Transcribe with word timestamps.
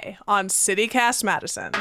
today 0.00 0.18
on 0.26 0.48
CityCast 0.48 1.24
Madison. 1.24 1.72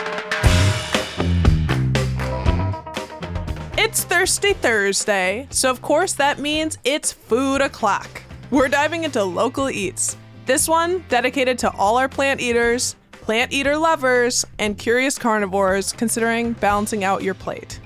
It's 3.77 4.03
Thirsty 4.03 4.53
Thursday, 4.53 5.47
so 5.49 5.69
of 5.69 5.81
course 5.81 6.13
that 6.13 6.39
means 6.39 6.77
it's 6.83 7.11
food 7.11 7.61
o'clock. 7.61 8.21
We're 8.51 8.67
diving 8.67 9.03
into 9.03 9.23
local 9.23 9.69
eats. 9.69 10.17
This 10.45 10.67
one 10.67 11.03
dedicated 11.09 11.57
to 11.59 11.71
all 11.71 11.97
our 11.97 12.09
plant 12.09 12.41
eaters, 12.41 12.95
plant 13.11 13.53
eater 13.53 13.77
lovers, 13.77 14.45
and 14.57 14.77
curious 14.77 15.17
carnivores 15.17 15.93
considering 15.93 16.53
balancing 16.53 17.03
out 17.03 17.23
your 17.23 17.35
plate. 17.35 17.79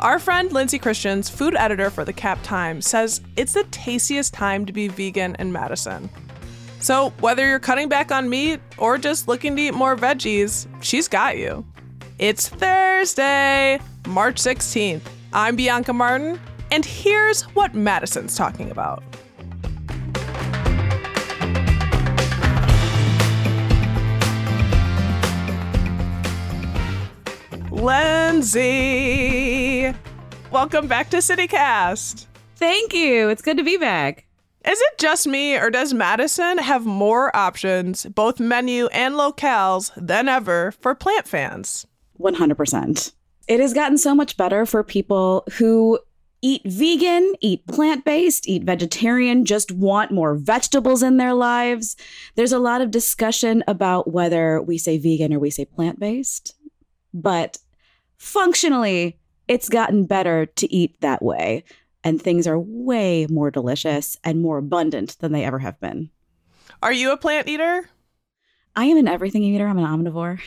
Our 0.00 0.18
friend 0.18 0.52
Lindsay 0.52 0.78
Christians, 0.78 1.28
food 1.28 1.56
editor 1.56 1.90
for 1.90 2.04
the 2.04 2.12
Cap 2.12 2.38
Times, 2.42 2.86
says 2.86 3.20
it's 3.36 3.52
the 3.52 3.64
tastiest 3.64 4.32
time 4.32 4.64
to 4.66 4.72
be 4.72 4.88
vegan 4.88 5.36
in 5.38 5.52
Madison. 5.52 6.08
So, 6.80 7.10
whether 7.20 7.44
you're 7.44 7.58
cutting 7.58 7.88
back 7.88 8.12
on 8.12 8.30
meat 8.30 8.60
or 8.76 8.98
just 8.98 9.26
looking 9.26 9.56
to 9.56 9.62
eat 9.62 9.74
more 9.74 9.96
veggies, 9.96 10.68
she's 10.80 11.08
got 11.08 11.36
you. 11.36 11.66
It's 12.18 12.48
Thursday, 12.48 13.80
March 14.06 14.36
16th. 14.36 15.02
I'm 15.32 15.56
Bianca 15.56 15.92
Martin, 15.92 16.38
and 16.70 16.84
here's 16.84 17.42
what 17.54 17.74
Madison's 17.74 18.36
talking 18.36 18.70
about. 18.70 19.02
Lindsay, 27.72 29.12
welcome 30.52 30.86
back 30.86 31.10
to 31.10 31.16
CityCast. 31.18 32.26
Thank 32.56 32.94
you. 32.94 33.28
It's 33.30 33.42
good 33.42 33.56
to 33.56 33.64
be 33.64 33.76
back. 33.76 34.27
Is 34.66 34.80
it 34.80 34.98
just 34.98 35.26
me, 35.26 35.56
or 35.56 35.70
does 35.70 35.94
Madison 35.94 36.58
have 36.58 36.84
more 36.84 37.34
options, 37.34 38.06
both 38.06 38.40
menu 38.40 38.86
and 38.86 39.14
locales, 39.14 39.92
than 39.96 40.28
ever 40.28 40.72
for 40.72 40.94
plant 40.94 41.28
fans? 41.28 41.86
100%. 42.20 43.12
It 43.46 43.60
has 43.60 43.72
gotten 43.72 43.96
so 43.96 44.14
much 44.14 44.36
better 44.36 44.66
for 44.66 44.82
people 44.82 45.44
who 45.54 45.98
eat 46.42 46.62
vegan, 46.64 47.34
eat 47.40 47.66
plant 47.66 48.04
based, 48.04 48.48
eat 48.48 48.64
vegetarian, 48.64 49.44
just 49.44 49.72
want 49.72 50.10
more 50.10 50.34
vegetables 50.34 51.02
in 51.02 51.16
their 51.16 51.34
lives. 51.34 51.96
There's 52.34 52.52
a 52.52 52.58
lot 52.58 52.80
of 52.80 52.90
discussion 52.90 53.64
about 53.66 54.12
whether 54.12 54.60
we 54.60 54.76
say 54.78 54.98
vegan 54.98 55.32
or 55.32 55.38
we 55.38 55.50
say 55.50 55.64
plant 55.64 55.98
based, 55.98 56.54
but 57.14 57.58
functionally, 58.18 59.18
it's 59.46 59.68
gotten 59.68 60.04
better 60.04 60.46
to 60.46 60.72
eat 60.72 61.00
that 61.00 61.22
way 61.22 61.64
and 62.04 62.20
things 62.20 62.46
are 62.46 62.58
way 62.58 63.26
more 63.28 63.50
delicious 63.50 64.16
and 64.24 64.40
more 64.40 64.58
abundant 64.58 65.18
than 65.18 65.32
they 65.32 65.44
ever 65.44 65.58
have 65.58 65.78
been. 65.80 66.10
Are 66.82 66.92
you 66.92 67.12
a 67.12 67.16
plant 67.16 67.48
eater? 67.48 67.88
I 68.76 68.84
am 68.84 68.96
an 68.96 69.08
everything 69.08 69.42
eater. 69.42 69.66
I'm 69.66 69.78
an 69.78 69.84
omnivore. 69.84 70.40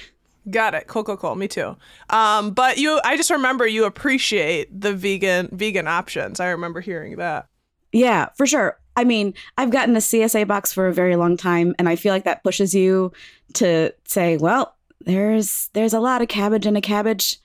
Got 0.50 0.74
it. 0.74 0.88
Cool, 0.88 1.04
cool, 1.04 1.18
cool. 1.18 1.36
Me 1.36 1.48
too. 1.48 1.76
Um, 2.10 2.52
but 2.52 2.78
you, 2.78 3.00
I 3.04 3.16
just 3.16 3.30
remember 3.30 3.68
you 3.68 3.86
appreciate 3.86 4.80
the 4.80 4.94
vegan 4.94 5.50
vegan 5.52 5.88
options. 5.88 6.40
I 6.40 6.50
remember 6.50 6.80
hearing 6.82 7.18
that. 7.18 7.48
Yeah, 7.92 8.30
for 8.36 8.48
sure. 8.48 8.80
I 8.96 9.04
mean, 9.04 9.34
I've 9.58 9.70
gotten 9.70 9.96
a 9.96 10.00
CSA 10.00 10.48
box 10.48 10.74
for 10.74 10.88
a 10.88 10.94
very 10.94 11.16
long 11.16 11.38
time, 11.38 11.76
and 11.78 11.88
I 11.88 11.96
feel 11.96 12.14
like 12.14 12.24
that 12.24 12.44
pushes 12.44 12.74
you 12.74 13.12
to 13.54 13.94
say, 14.06 14.38
well, 14.38 14.76
there's 15.02 15.70
there's 15.74 15.94
a 15.94 16.00
lot 16.00 16.22
of 16.22 16.28
cabbage 16.28 16.66
in 16.66 16.76
a 16.76 16.82
cabbage, 16.82 17.38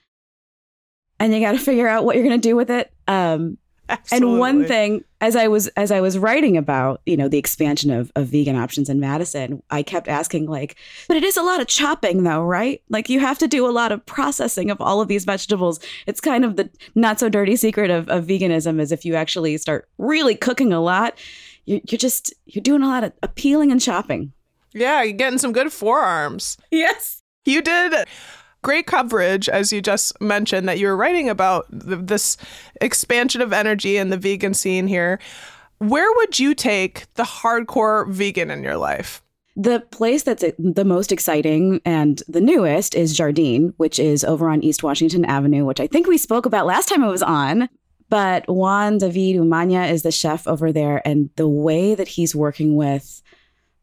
and 1.19 1.33
you 1.33 1.39
got 1.39 1.51
to 1.51 1.59
figure 1.59 1.87
out 1.87 2.03
what 2.03 2.15
you're 2.15 2.25
gonna 2.25 2.37
do 2.39 2.55
with 2.55 2.71
it. 2.71 2.91
Um, 3.07 3.57
Absolutely. 3.89 4.29
And 4.29 4.39
one 4.39 4.65
thing, 4.65 5.03
as 5.21 5.35
I 5.35 5.47
was 5.47 5.67
as 5.69 5.91
I 5.91 6.01
was 6.01 6.17
writing 6.17 6.57
about, 6.57 7.01
you 7.05 7.15
know, 7.15 7.27
the 7.27 7.37
expansion 7.37 7.89
of, 7.91 8.11
of 8.15 8.27
vegan 8.27 8.55
options 8.55 8.89
in 8.89 8.99
Madison, 8.99 9.63
I 9.69 9.83
kept 9.83 10.07
asking 10.07 10.47
like, 10.47 10.75
but 11.07 11.17
it 11.17 11.23
is 11.23 11.37
a 11.37 11.41
lot 11.41 11.61
of 11.61 11.67
chopping 11.67 12.23
though, 12.23 12.43
right? 12.43 12.81
Like 12.89 13.09
you 13.09 13.19
have 13.19 13.37
to 13.39 13.47
do 13.47 13.67
a 13.67 13.71
lot 13.71 13.91
of 13.91 14.05
processing 14.05 14.69
of 14.69 14.81
all 14.81 15.01
of 15.01 15.07
these 15.07 15.25
vegetables. 15.25 15.79
It's 16.05 16.21
kind 16.21 16.43
of 16.43 16.55
the 16.55 16.69
not 16.95 17.19
so 17.19 17.29
dirty 17.29 17.55
secret 17.55 17.89
of, 17.89 18.09
of 18.09 18.25
veganism 18.25 18.79
is 18.79 18.91
if 18.91 19.05
you 19.05 19.15
actually 19.15 19.57
start 19.57 19.87
really 19.97 20.35
cooking 20.35 20.73
a 20.73 20.81
lot, 20.81 21.17
you're, 21.65 21.81
you're 21.89 21.97
just 21.97 22.33
you're 22.45 22.63
doing 22.63 22.83
a 22.83 22.87
lot 22.87 23.03
of 23.03 23.35
peeling 23.35 23.71
and 23.71 23.81
chopping. 23.81 24.33
Yeah, 24.73 25.01
you're 25.01 25.17
getting 25.17 25.39
some 25.39 25.53
good 25.53 25.71
forearms. 25.71 26.57
Yes. 26.71 27.23
You 27.45 27.61
did 27.61 27.93
great 28.67 28.85
coverage, 28.85 29.47
as 29.47 29.71
you 29.71 29.81
just 29.81 30.19
mentioned, 30.19 30.67
that 30.67 30.77
you 30.77 30.87
were 30.87 30.97
writing 30.97 31.29
about 31.29 31.65
th- 31.71 31.99
this 32.01 32.35
expansion 32.81 33.39
of 33.39 33.53
energy 33.53 33.95
in 33.95 34.09
the 34.09 34.17
vegan 34.17 34.53
scene 34.53 34.87
here. 34.87 35.19
Where 35.77 36.13
would 36.17 36.37
you 36.37 36.53
take 36.53 37.05
the 37.13 37.23
hardcore 37.23 38.11
vegan 38.11 38.51
in 38.51 38.63
your 38.63 38.75
life? 38.75 39.21
The 39.55 39.79
place 39.79 40.23
that's 40.23 40.43
the 40.59 40.83
most 40.83 41.13
exciting 41.13 41.79
and 41.85 42.21
the 42.27 42.41
newest 42.41 42.93
is 42.93 43.15
Jardin, 43.15 43.73
which 43.77 43.99
is 43.99 44.25
over 44.25 44.49
on 44.49 44.61
East 44.61 44.83
Washington 44.83 45.23
Avenue, 45.23 45.63
which 45.63 45.79
I 45.79 45.87
think 45.87 46.05
we 46.05 46.17
spoke 46.17 46.45
about 46.45 46.65
last 46.65 46.89
time 46.89 47.05
I 47.05 47.07
was 47.07 47.23
on. 47.23 47.69
But 48.09 48.49
Juan 48.49 48.97
David 48.97 49.37
Umania 49.37 49.89
is 49.89 50.03
the 50.03 50.11
chef 50.11 50.45
over 50.45 50.73
there, 50.73 51.01
and 51.07 51.29
the 51.37 51.47
way 51.47 51.95
that 51.95 52.09
he's 52.09 52.35
working 52.35 52.75
with 52.75 53.21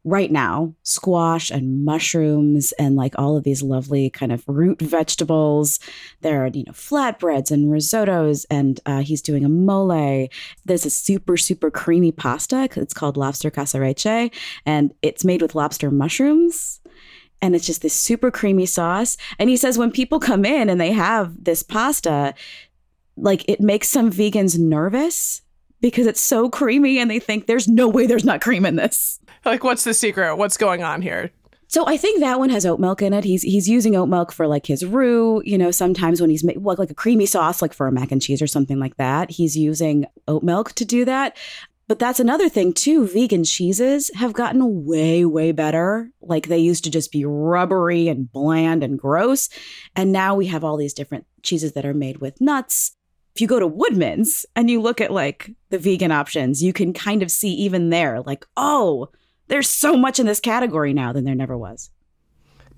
right 0.05 0.31
now 0.31 0.73
squash 0.83 1.49
and 1.49 1.83
mushrooms 1.83 2.71
and 2.73 2.95
like 2.95 3.17
all 3.17 3.35
of 3.35 3.43
these 3.43 3.63
lovely 3.63 4.09
kind 4.11 4.31
of 4.31 4.47
root 4.47 4.79
vegetables. 4.79 5.79
There 6.21 6.45
are 6.45 6.47
you 6.47 6.63
know 6.63 6.71
flatbreads 6.71 7.51
and 7.51 7.65
risottos 7.65 8.45
and 8.49 8.79
uh, 8.85 9.01
he's 9.01 9.21
doing 9.21 9.43
a 9.43 9.49
mole. 9.49 10.29
There's 10.63 10.85
a 10.85 10.89
super 10.89 11.35
super 11.35 11.71
creamy 11.71 12.11
pasta 12.11 12.69
it's 12.75 12.93
called 12.93 13.17
lobster 13.17 13.49
casarecce 13.49 14.31
and 14.65 14.93
it's 15.01 15.25
made 15.25 15.41
with 15.41 15.55
lobster 15.55 15.89
mushrooms. 15.91 16.79
And 17.41 17.55
it's 17.55 17.65
just 17.65 17.81
this 17.81 17.93
super 17.93 18.31
creamy 18.31 18.65
sauce. 18.65 19.17
And 19.37 19.49
he 19.49 19.57
says 19.57 19.77
when 19.77 19.91
people 19.91 20.19
come 20.19 20.45
in 20.45 20.69
and 20.69 20.79
they 20.79 20.91
have 20.91 21.43
this 21.43 21.63
pasta 21.63 22.33
like 23.17 23.47
it 23.47 23.59
makes 23.59 23.87
some 23.89 24.11
vegans 24.11 24.57
nervous 24.57 25.41
because 25.85 26.07
it's 26.07 26.19
so 26.19 26.49
creamy 26.49 26.97
and 26.97 27.11
they 27.11 27.19
think 27.19 27.45
there's 27.45 27.67
no 27.67 27.87
way 27.87 28.07
there's 28.07 28.25
not 28.25 28.41
cream 28.41 28.65
in 28.65 28.75
this. 28.75 29.19
Like, 29.45 29.63
what's 29.63 29.83
the 29.83 29.93
secret? 29.93 30.35
What's 30.35 30.57
going 30.57 30.81
on 30.81 31.03
here? 31.03 31.29
So 31.67 31.85
I 31.85 31.95
think 31.95 32.21
that 32.21 32.39
one 32.39 32.49
has 32.49 32.65
oat 32.65 32.79
milk 32.79 33.03
in 33.03 33.13
it. 33.13 33.23
He's 33.23 33.43
he's 33.43 33.69
using 33.69 33.95
oat 33.95 34.09
milk 34.09 34.31
for 34.31 34.47
like 34.47 34.65
his 34.65 34.83
roux. 34.83 35.43
You 35.45 35.59
know, 35.59 35.69
sometimes 35.69 36.19
when 36.19 36.31
he's 36.31 36.43
make, 36.43 36.57
like 36.59 36.79
like 36.79 36.89
a 36.89 36.95
creamy 36.95 37.27
sauce, 37.27 37.61
like 37.61 37.71
for 37.71 37.85
a 37.85 37.91
mac 37.91 38.11
and 38.11 38.19
cheese 38.19 38.41
or 38.41 38.47
something 38.47 38.79
like 38.79 38.97
that, 38.97 39.29
he's 39.29 39.55
using 39.55 40.07
oat 40.27 40.41
milk 40.41 40.73
to 40.73 40.85
do 40.85 41.05
that. 41.05 41.37
But 41.87 41.99
that's 41.99 42.19
another 42.19 42.49
thing 42.49 42.73
too. 42.73 43.07
Vegan 43.07 43.43
cheeses 43.43 44.09
have 44.15 44.33
gotten 44.33 44.85
way 44.85 45.23
way 45.23 45.51
better. 45.51 46.09
Like 46.19 46.47
they 46.47 46.57
used 46.57 46.83
to 46.85 46.89
just 46.89 47.11
be 47.11 47.25
rubbery 47.25 48.07
and 48.07 48.31
bland 48.31 48.83
and 48.83 48.97
gross, 48.97 49.49
and 49.95 50.11
now 50.11 50.33
we 50.33 50.47
have 50.47 50.63
all 50.63 50.77
these 50.77 50.95
different 50.95 51.27
cheeses 51.43 51.73
that 51.73 51.85
are 51.85 51.93
made 51.93 52.17
with 52.17 52.41
nuts 52.41 52.94
if 53.35 53.41
you 53.41 53.47
go 53.47 53.59
to 53.59 53.67
Woodman's 53.67 54.45
and 54.55 54.69
you 54.69 54.81
look 54.81 55.01
at 55.01 55.11
like 55.11 55.51
the 55.69 55.77
vegan 55.77 56.11
options, 56.11 56.63
you 56.63 56.71
can 56.71 56.93
kind 56.93 57.21
of 57.21 57.29
see 57.29 57.51
even 57.51 57.89
there, 57.89 58.21
like, 58.21 58.45
oh, 58.55 59.09
there's 59.49 59.69
so 59.69 59.97
much 59.97 60.19
in 60.19 60.25
this 60.25 60.39
category 60.39 60.93
now 60.93 61.11
than 61.11 61.25
there 61.25 61.35
never 61.35 61.57
was. 61.57 61.91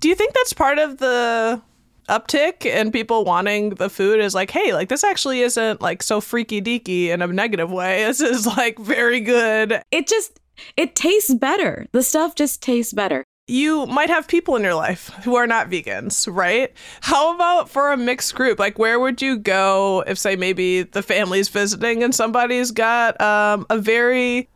Do 0.00 0.08
you 0.08 0.16
think 0.16 0.34
that's 0.34 0.52
part 0.52 0.78
of 0.78 0.98
the 0.98 1.62
uptick 2.08 2.66
and 2.66 2.92
people 2.92 3.24
wanting 3.24 3.70
the 3.70 3.88
food 3.88 4.18
is 4.18 4.34
like, 4.34 4.50
hey, 4.50 4.72
like 4.72 4.88
this 4.88 5.04
actually 5.04 5.42
isn't 5.42 5.80
like 5.80 6.02
so 6.02 6.20
freaky 6.20 6.60
deaky 6.60 7.08
in 7.08 7.22
a 7.22 7.26
negative 7.28 7.70
way. 7.70 8.04
This 8.08 8.20
is 8.20 8.46
like 8.46 8.78
very 8.78 9.20
good. 9.20 9.80
It 9.92 10.08
just 10.08 10.40
it 10.76 10.96
tastes 10.96 11.34
better. 11.34 11.86
The 11.92 12.02
stuff 12.02 12.34
just 12.34 12.62
tastes 12.62 12.92
better 12.92 13.24
you 13.48 13.86
might 13.86 14.10
have 14.10 14.28
people 14.28 14.56
in 14.56 14.62
your 14.62 14.74
life 14.74 15.08
who 15.24 15.36
are 15.36 15.46
not 15.46 15.70
vegans, 15.70 16.28
right? 16.30 16.72
How 17.00 17.34
about 17.34 17.70
for 17.70 17.90
a 17.90 17.96
mixed 17.96 18.34
group? 18.34 18.58
Like, 18.58 18.78
where 18.78 19.00
would 19.00 19.22
you 19.22 19.38
go 19.38 20.04
if, 20.06 20.18
say, 20.18 20.36
maybe 20.36 20.82
the 20.82 21.02
family's 21.02 21.48
visiting 21.48 22.02
and 22.02 22.14
somebody's 22.14 22.70
got 22.70 23.18
um, 23.20 23.66
a 23.70 23.78
very 23.78 24.48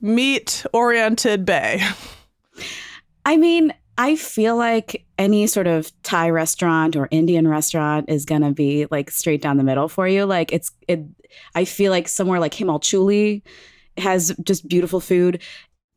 meat 0.00 0.66
oriented 0.72 1.44
bay? 1.46 1.80
I 3.24 3.36
mean, 3.36 3.72
I 3.96 4.16
feel 4.16 4.56
like 4.56 5.04
any 5.16 5.46
sort 5.46 5.68
of 5.68 5.92
Thai 6.02 6.30
restaurant 6.30 6.96
or 6.96 7.06
Indian 7.10 7.46
restaurant 7.46 8.08
is 8.08 8.24
to 8.42 8.52
be 8.52 8.86
like 8.90 9.10
straight 9.10 9.42
down 9.42 9.58
the 9.58 9.62
middle 9.62 9.88
for 9.88 10.08
you. 10.08 10.24
Like, 10.24 10.52
it's, 10.52 10.72
it, 10.88 11.04
I 11.54 11.64
feel 11.64 11.92
like 11.92 12.08
somewhere 12.08 12.40
like 12.40 12.54
Himal 12.54 12.80
Chuli 12.80 13.42
has 13.96 14.34
just 14.42 14.68
beautiful 14.68 15.00
food 15.00 15.40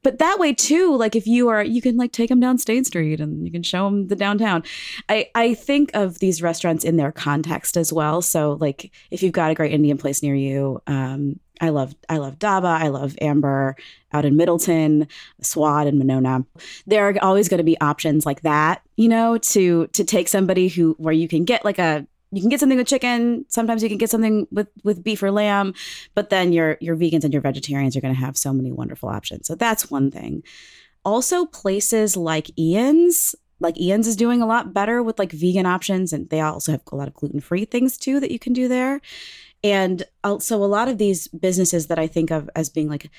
but 0.03 0.19
that 0.19 0.37
way 0.39 0.53
too 0.53 0.95
like 0.95 1.15
if 1.15 1.25
you 1.25 1.47
are 1.49 1.63
you 1.63 1.81
can 1.81 1.97
like 1.97 2.11
take 2.11 2.29
them 2.29 2.39
down 2.39 2.57
state 2.57 2.85
street 2.85 3.19
and 3.19 3.45
you 3.45 3.51
can 3.51 3.63
show 3.63 3.85
them 3.85 4.07
the 4.07 4.15
downtown. 4.15 4.63
I 5.09 5.29
i 5.35 5.53
think 5.53 5.91
of 5.93 6.19
these 6.19 6.41
restaurants 6.41 6.83
in 6.83 6.97
their 6.97 7.11
context 7.11 7.77
as 7.77 7.91
well. 7.91 8.21
So 8.21 8.57
like 8.59 8.91
if 9.11 9.23
you've 9.23 9.33
got 9.33 9.51
a 9.51 9.55
great 9.55 9.71
indian 9.71 9.97
place 9.97 10.21
near 10.21 10.35
you 10.35 10.81
um 10.87 11.39
i 11.61 11.69
love 11.69 11.95
i 12.09 12.17
love 12.17 12.39
dhaba 12.39 12.81
i 12.81 12.87
love 12.87 13.15
amber 13.21 13.75
out 14.11 14.25
in 14.25 14.35
middleton 14.35 15.07
swad 15.41 15.87
and 15.87 15.97
monona. 15.97 16.45
There 16.85 17.07
are 17.07 17.15
always 17.21 17.49
going 17.49 17.59
to 17.59 17.63
be 17.63 17.79
options 17.79 18.25
like 18.25 18.41
that 18.41 18.81
you 18.97 19.07
know 19.07 19.37
to 19.37 19.87
to 19.87 20.03
take 20.03 20.27
somebody 20.27 20.67
who 20.67 20.95
where 20.97 21.13
you 21.13 21.27
can 21.27 21.45
get 21.45 21.63
like 21.63 21.79
a 21.79 22.05
you 22.33 22.41
can 22.41 22.49
get 22.49 22.59
something 22.59 22.77
with 22.77 22.87
chicken. 22.87 23.45
Sometimes 23.47 23.83
you 23.83 23.89
can 23.89 23.97
get 23.97 24.09
something 24.09 24.47
with 24.51 24.67
with 24.83 25.03
beef 25.03 25.21
or 25.23 25.31
lamb 25.31 25.73
but 26.15 26.29
then 26.29 26.51
your 26.51 26.77
your 26.81 26.95
vegans 26.95 27.23
and 27.23 27.33
your 27.33 27.41
vegetarians 27.41 27.95
are 27.95 28.01
going 28.01 28.13
to 28.13 28.19
have 28.19 28.37
so 28.37 28.53
many 28.53 28.71
wonderful 28.71 29.09
options. 29.09 29.47
So 29.47 29.55
that's 29.55 29.91
one 29.91 30.11
thing. 30.11 30.43
Also 31.05 31.45
places 31.45 32.17
like 32.17 32.57
ian's 32.57 33.35
like 33.59 33.79
Ian's 33.79 34.07
is 34.07 34.15
doing 34.15 34.41
a 34.41 34.45
lot 34.45 34.73
better 34.73 35.01
with 35.01 35.17
like 35.17 35.31
vegan 35.31 35.65
options, 35.65 36.11
and 36.11 36.29
they 36.29 36.41
also 36.41 36.73
have 36.73 36.81
a 36.91 36.95
lot 36.95 37.07
of 37.07 37.13
gluten 37.13 37.39
free 37.39 37.65
things 37.65 37.97
too 37.97 38.19
that 38.19 38.29
you 38.29 38.37
can 38.37 38.53
do 38.53 38.67
there. 38.67 38.99
And 39.63 40.03
also, 40.23 40.57
a 40.57 40.65
lot 40.65 40.89
of 40.89 40.97
these 40.97 41.29
businesses 41.29 41.87
that 41.87 41.97
I 41.97 42.05
think 42.05 42.29
of 42.29 42.49
as 42.55 42.69
being 42.69 42.89
like 42.89 43.09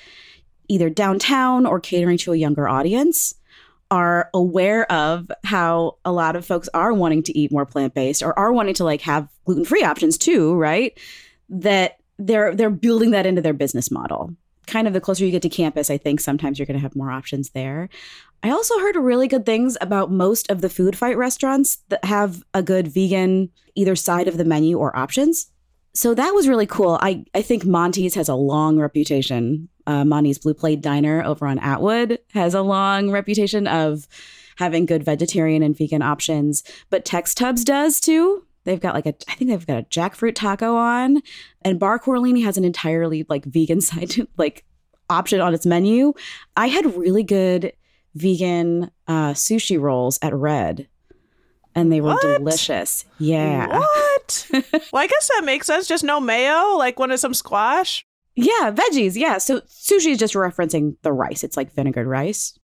either 0.67 0.89
downtown 0.89 1.65
or 1.65 1.79
catering 1.79 2.17
to 2.19 2.33
a 2.33 2.37
younger 2.37 2.67
audience 2.67 3.33
are 3.91 4.29
aware 4.33 4.91
of 4.91 5.31
how 5.43 5.97
a 6.03 6.11
lot 6.11 6.35
of 6.35 6.45
folks 6.45 6.67
are 6.73 6.93
wanting 6.93 7.23
to 7.23 7.37
eat 7.37 7.51
more 7.51 7.65
plant-based 7.65 8.23
or 8.23 8.37
are 8.37 8.51
wanting 8.51 8.73
to 8.73 8.83
like 8.83 9.01
have 9.01 9.27
gluten-free 9.45 9.83
options 9.83 10.17
too, 10.17 10.55
right? 10.55 10.97
That 11.49 11.97
they're 12.17 12.55
they're 12.55 12.69
building 12.69 13.11
that 13.11 13.25
into 13.25 13.41
their 13.41 13.53
business 13.53 13.91
model. 13.91 14.33
Kind 14.67 14.87
of 14.87 14.93
the 14.93 15.01
closer 15.01 15.23
you 15.23 15.31
get 15.31 15.43
to 15.43 15.49
campus, 15.49 15.91
I 15.91 15.97
think 15.97 16.19
sometimes 16.19 16.57
you're 16.57 16.65
going 16.65 16.77
to 16.77 16.81
have 16.81 16.95
more 16.95 17.11
options 17.11 17.51
there. 17.51 17.89
I 18.41 18.49
also 18.49 18.79
heard 18.79 18.95
really 18.95 19.27
good 19.27 19.45
things 19.45 19.77
about 19.81 20.11
most 20.11 20.49
of 20.49 20.61
the 20.61 20.69
food 20.69 20.97
fight 20.97 21.17
restaurants 21.17 21.77
that 21.89 22.03
have 22.05 22.43
a 22.53 22.63
good 22.63 22.87
vegan 22.87 23.49
either 23.75 23.95
side 23.95 24.27
of 24.27 24.37
the 24.37 24.45
menu 24.45 24.77
or 24.77 24.95
options. 24.97 25.51
So 25.93 26.13
that 26.13 26.33
was 26.33 26.47
really 26.47 26.65
cool. 26.65 26.97
I, 27.01 27.25
I 27.33 27.41
think 27.41 27.65
Monty's 27.65 28.15
has 28.15 28.27
a 28.27 28.35
long 28.35 28.77
reputation. 28.79 29.69
Uh, 29.87 30.05
Monty's 30.05 30.39
Blue 30.39 30.53
Plate 30.53 30.81
Diner 30.81 31.23
over 31.23 31.45
on 31.45 31.59
Atwood 31.59 32.19
has 32.33 32.53
a 32.53 32.61
long 32.61 33.11
reputation 33.11 33.67
of 33.67 34.07
having 34.57 34.85
good 34.85 35.03
vegetarian 35.03 35.61
and 35.61 35.77
vegan 35.77 36.01
options, 36.01 36.63
but 36.89 37.05
Tex 37.05 37.33
Tubb's 37.35 37.63
does 37.63 37.99
too. 37.99 38.45
They've 38.63 38.79
got 38.79 38.95
like 38.95 39.05
a, 39.05 39.13
I 39.27 39.35
think 39.35 39.51
they've 39.51 39.67
got 39.67 39.79
a 39.79 39.83
jackfruit 39.83 40.35
taco 40.35 40.75
on, 40.75 41.21
and 41.61 41.79
Bar 41.79 41.99
Corleone 41.99 42.41
has 42.41 42.57
an 42.57 42.65
entirely 42.65 43.25
like 43.29 43.45
vegan 43.45 43.81
side 43.81 44.09
to, 44.11 44.27
like 44.37 44.65
option 45.09 45.39
on 45.39 45.53
its 45.53 45.65
menu. 45.65 46.13
I 46.57 46.67
had 46.67 46.95
really 46.95 47.23
good 47.23 47.73
vegan 48.15 48.91
uh, 49.07 49.33
sushi 49.33 49.79
rolls 49.79 50.17
at 50.21 50.33
Red 50.33 50.87
and 51.75 51.91
they 51.91 52.01
were 52.01 52.13
what? 52.13 52.21
delicious. 52.21 53.05
Yeah. 53.19 53.79
What? 53.79 54.47
well, 54.51 55.03
I 55.03 55.07
guess 55.07 55.29
that 55.35 55.43
makes 55.43 55.67
sense. 55.67 55.87
Just 55.87 56.03
no 56.03 56.19
mayo, 56.19 56.77
like 56.77 56.97
one 56.97 57.11
of 57.11 57.19
some 57.19 57.33
squash. 57.33 58.05
Yeah, 58.35 58.71
veggies. 58.71 59.15
Yeah. 59.15 59.37
So 59.37 59.61
sushi 59.61 60.11
is 60.11 60.17
just 60.17 60.33
referencing 60.33 60.97
the 61.01 61.13
rice. 61.13 61.43
It's 61.43 61.57
like 61.57 61.73
vinegared 61.73 62.07
rice. 62.07 62.57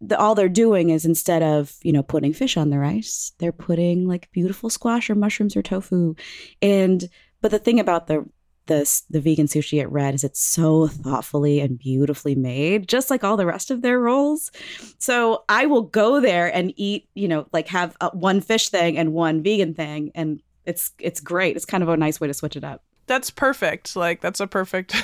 The, 0.00 0.18
all 0.18 0.34
they're 0.34 0.48
doing 0.48 0.88
is 0.88 1.04
instead 1.04 1.42
of 1.42 1.74
you 1.82 1.92
know 1.92 2.02
putting 2.02 2.32
fish 2.32 2.56
on 2.56 2.70
the 2.70 2.78
rice, 2.78 3.32
they're 3.38 3.52
putting 3.52 4.08
like 4.08 4.30
beautiful 4.32 4.70
squash 4.70 5.10
or 5.10 5.14
mushrooms 5.14 5.56
or 5.56 5.62
tofu. 5.62 6.14
And 6.62 7.08
but 7.42 7.50
the 7.50 7.58
thing 7.58 7.78
about 7.78 8.06
the 8.06 8.24
this 8.66 9.02
the 9.10 9.20
vegan 9.20 9.46
sushi 9.46 9.80
at 9.80 9.90
Red 9.90 10.14
is 10.14 10.24
it's 10.24 10.40
so 10.40 10.86
thoughtfully 10.86 11.60
and 11.60 11.78
beautifully 11.78 12.34
made, 12.34 12.88
just 12.88 13.10
like 13.10 13.24
all 13.24 13.36
the 13.36 13.44
rest 13.44 13.70
of 13.70 13.82
their 13.82 14.00
rolls. 14.00 14.50
So 14.98 15.44
I 15.48 15.66
will 15.66 15.82
go 15.82 16.20
there 16.20 16.54
and 16.54 16.72
eat, 16.76 17.08
you 17.14 17.28
know, 17.28 17.46
like 17.52 17.68
have 17.68 17.96
a, 18.00 18.10
one 18.10 18.40
fish 18.40 18.68
thing 18.68 18.96
and 18.96 19.12
one 19.12 19.42
vegan 19.42 19.74
thing, 19.74 20.12
and 20.14 20.40
it's 20.64 20.92
it's 20.98 21.20
great. 21.20 21.56
It's 21.56 21.66
kind 21.66 21.82
of 21.82 21.88
a 21.88 21.96
nice 21.96 22.20
way 22.20 22.28
to 22.28 22.34
switch 22.34 22.56
it 22.56 22.64
up. 22.64 22.82
That's 23.10 23.28
perfect. 23.28 23.96
Like 23.96 24.20
that's 24.20 24.38
a 24.38 24.46
perfect 24.46 24.94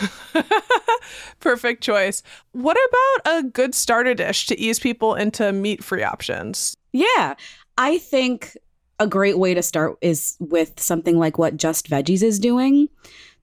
perfect 1.40 1.82
choice. 1.82 2.22
What 2.52 2.76
about 2.76 3.38
a 3.38 3.42
good 3.42 3.74
starter 3.74 4.14
dish 4.14 4.46
to 4.46 4.56
ease 4.60 4.78
people 4.78 5.16
into 5.16 5.50
meat-free 5.50 6.04
options? 6.04 6.76
Yeah. 6.92 7.34
I 7.76 7.98
think 7.98 8.56
a 9.00 9.08
great 9.08 9.40
way 9.40 9.54
to 9.54 9.62
start 9.62 9.96
is 10.02 10.36
with 10.38 10.78
something 10.78 11.18
like 11.18 11.36
what 11.36 11.56
JustVeggiez 11.56 12.22
is 12.22 12.38
doing. 12.38 12.88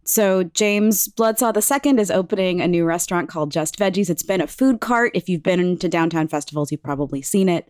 So 0.06 0.44
James 0.44 1.10
Bloodsaw 1.10 1.54
II 1.54 2.00
is 2.00 2.10
opening 2.10 2.62
a 2.62 2.68
new 2.70 2.86
restaurant 2.86 3.28
called 3.28 3.52
JustVeggiez. 3.52 4.10
It's 4.10 4.24
been 4.24 4.40
a 4.40 4.48
food 4.48 4.80
cart. 4.80 5.12
If 5.14 5.28
you've 5.28 5.44
been 5.44 5.78
to 5.78 5.90
downtown 5.90 6.30
festivals, 6.30 6.72
you've 6.72 6.82
probably 6.82 7.22
seen 7.22 7.50
it. 7.50 7.70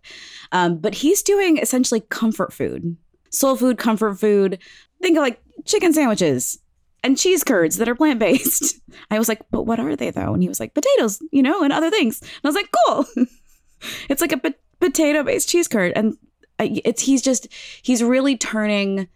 Um, 0.52 0.78
but 0.78 0.94
he's 0.94 1.24
doing 1.24 1.58
essentially 1.58 2.02
comfort 2.02 2.54
food, 2.54 2.96
soul 3.32 3.56
food, 3.56 3.80
comfort 3.80 4.20
food. 4.20 4.60
Think 5.02 5.18
of 5.18 5.24
like 5.24 5.42
chicken 5.66 5.92
sandwiches 5.92 6.60
and 7.04 7.18
cheese 7.18 7.44
curds 7.44 7.78
that 7.78 7.90
are 7.90 7.96
plant 7.96 8.20
based. 8.20 8.80
I 9.12 9.20
was 9.20 9.28
like, 9.30 9.42
but 9.52 9.64
what 9.64 9.80
are 9.80 9.96
they 9.96 10.12
though? 10.12 10.34
And 10.34 10.42
he 10.42 10.50
was 10.50 10.60
like, 10.60 10.74
potatoes, 10.74 11.22
you 11.32 11.44
know, 11.44 11.64
and 11.64 11.74
other 11.74 11.90
things. 11.90 12.22
And 12.22 12.30
I 12.44 12.48
was 12.48 12.56
like, 12.56 12.70
cool. 12.86 13.06
it's 14.10 14.22
like 14.22 14.32
a 14.32 14.38
po- 14.38 14.54
potato 14.80 15.24
based 15.24 15.50
cheese 15.50 15.68
curd, 15.68 15.94
and 15.96 16.18
it's 16.60 17.02
he's 17.02 17.22
just 17.22 17.48
he's 17.82 18.04
really 18.04 18.38
turning 18.38 19.08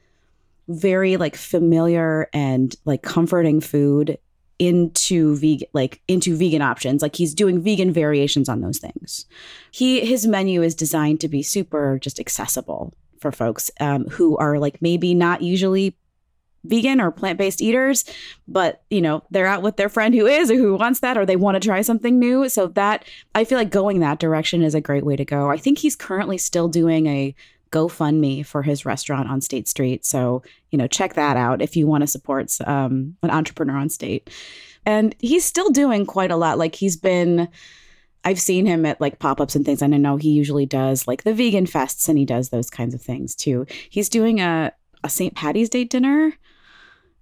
very 0.67 1.17
like 1.17 1.35
familiar 1.35 2.29
and 2.33 2.75
like 2.85 3.01
comforting 3.01 3.61
food 3.61 4.17
into 4.59 5.37
vegan 5.37 5.67
like 5.73 6.01
into 6.07 6.35
vegan 6.35 6.63
options 6.63 7.01
like 7.01 7.15
he's 7.15 7.35
doing 7.35 7.61
vegan 7.61 7.91
variations 7.91 8.49
on 8.49 8.61
those 8.61 8.79
things 8.79 9.25
he 9.71 10.03
his 10.03 10.25
menu 10.25 10.63
is 10.63 10.73
designed 10.73 11.21
to 11.21 11.27
be 11.27 11.43
super 11.43 11.99
just 12.01 12.19
accessible 12.19 12.91
for 13.19 13.31
folks 13.31 13.69
um, 13.79 14.05
who 14.05 14.35
are 14.37 14.57
like 14.57 14.81
maybe 14.81 15.13
not 15.13 15.41
usually 15.41 15.95
vegan 16.63 16.99
or 16.99 17.11
plant-based 17.11 17.61
eaters 17.61 18.03
but 18.47 18.83
you 18.89 19.01
know 19.01 19.23
they're 19.31 19.45
out 19.45 19.61
with 19.61 19.77
their 19.77 19.89
friend 19.89 20.13
who 20.13 20.25
is 20.25 20.51
or 20.51 20.55
who 20.55 20.75
wants 20.75 20.99
that 20.99 21.17
or 21.17 21.25
they 21.25 21.35
want 21.35 21.55
to 21.55 21.65
try 21.65 21.81
something 21.81 22.19
new 22.19 22.49
so 22.49 22.67
that 22.67 23.05
i 23.35 23.43
feel 23.43 23.57
like 23.57 23.69
going 23.69 23.99
that 23.99 24.19
direction 24.19 24.61
is 24.61 24.75
a 24.75 24.81
great 24.81 25.05
way 25.05 25.15
to 25.15 25.25
go 25.25 25.49
i 25.49 25.57
think 25.57 25.77
he's 25.77 25.95
currently 25.95 26.37
still 26.37 26.67
doing 26.67 27.07
a 27.07 27.35
GoFundMe 27.71 28.45
for 28.45 28.63
his 28.63 28.85
restaurant 28.85 29.29
on 29.29 29.41
State 29.41 29.67
Street. 29.67 30.05
So, 30.05 30.43
you 30.71 30.77
know, 30.77 30.87
check 30.87 31.13
that 31.15 31.37
out 31.37 31.61
if 31.61 31.75
you 31.75 31.87
want 31.87 32.01
to 32.01 32.07
support 32.07 32.55
um, 32.65 33.15
an 33.23 33.29
entrepreneur 33.29 33.77
on 33.77 33.89
State. 33.89 34.29
And 34.85 35.15
he's 35.19 35.43
still 35.43 35.69
doing 35.69 36.05
quite 36.05 36.31
a 36.31 36.37
lot. 36.37 36.57
Like 36.57 36.75
he's 36.75 36.95
been, 36.95 37.49
I've 38.23 38.39
seen 38.39 38.65
him 38.65 38.85
at 38.85 39.01
like 39.01 39.19
pop 39.19 39.41
ups 39.41 39.55
and 39.55 39.65
things. 39.65 39.81
And 39.81 39.93
I 39.93 39.97
know 39.97 40.17
he 40.17 40.29
usually 40.29 40.65
does 40.65 41.07
like 41.07 41.23
the 41.23 41.33
vegan 41.33 41.65
fests 41.65 42.07
and 42.07 42.17
he 42.17 42.25
does 42.25 42.49
those 42.49 42.69
kinds 42.69 42.93
of 42.93 43.01
things 43.01 43.35
too. 43.35 43.65
He's 43.89 44.09
doing 44.09 44.39
a, 44.39 44.71
a 45.03 45.09
St. 45.09 45.35
Patty's 45.35 45.69
Day 45.69 45.83
dinner 45.83 46.33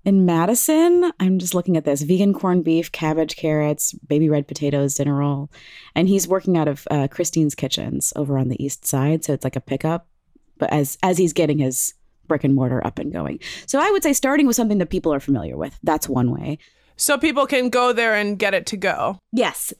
in 0.05 0.25
Madison. 0.25 1.11
I'm 1.19 1.39
just 1.39 1.53
looking 1.53 1.75
at 1.75 1.83
this 1.83 2.03
vegan 2.03 2.33
corned 2.33 2.63
beef, 2.63 2.91
cabbage, 2.91 3.35
carrots, 3.35 3.93
baby 3.93 4.29
red 4.29 4.47
potatoes, 4.47 4.95
dinner 4.95 5.15
roll. 5.15 5.49
And 5.95 6.07
he's 6.07 6.27
working 6.27 6.57
out 6.57 6.67
of 6.67 6.87
uh, 6.89 7.07
Christine's 7.09 7.55
Kitchens 7.55 8.13
over 8.15 8.37
on 8.37 8.49
the 8.49 8.63
east 8.63 8.85
side. 8.85 9.25
So 9.25 9.33
it's 9.33 9.43
like 9.43 9.55
a 9.55 9.61
pickup 9.61 10.07
but 10.57 10.71
as 10.71 10.97
as 11.03 11.17
he's 11.17 11.33
getting 11.33 11.59
his 11.59 11.93
brick 12.27 12.43
and 12.43 12.55
mortar 12.55 12.85
up 12.85 12.99
and 12.99 13.13
going. 13.13 13.39
So 13.67 13.79
I 13.79 13.91
would 13.91 14.03
say 14.03 14.13
starting 14.13 14.47
with 14.47 14.55
something 14.55 14.79
that 14.79 14.89
people 14.89 15.13
are 15.13 15.19
familiar 15.19 15.57
with. 15.57 15.77
That's 15.83 16.09
one 16.09 16.31
way. 16.31 16.57
So 16.97 17.17
people 17.17 17.45
can 17.45 17.69
go 17.69 17.93
there 17.93 18.15
and 18.15 18.39
get 18.39 18.53
it 18.53 18.65
to 18.67 18.77
go. 18.77 19.19
Yes. 19.31 19.73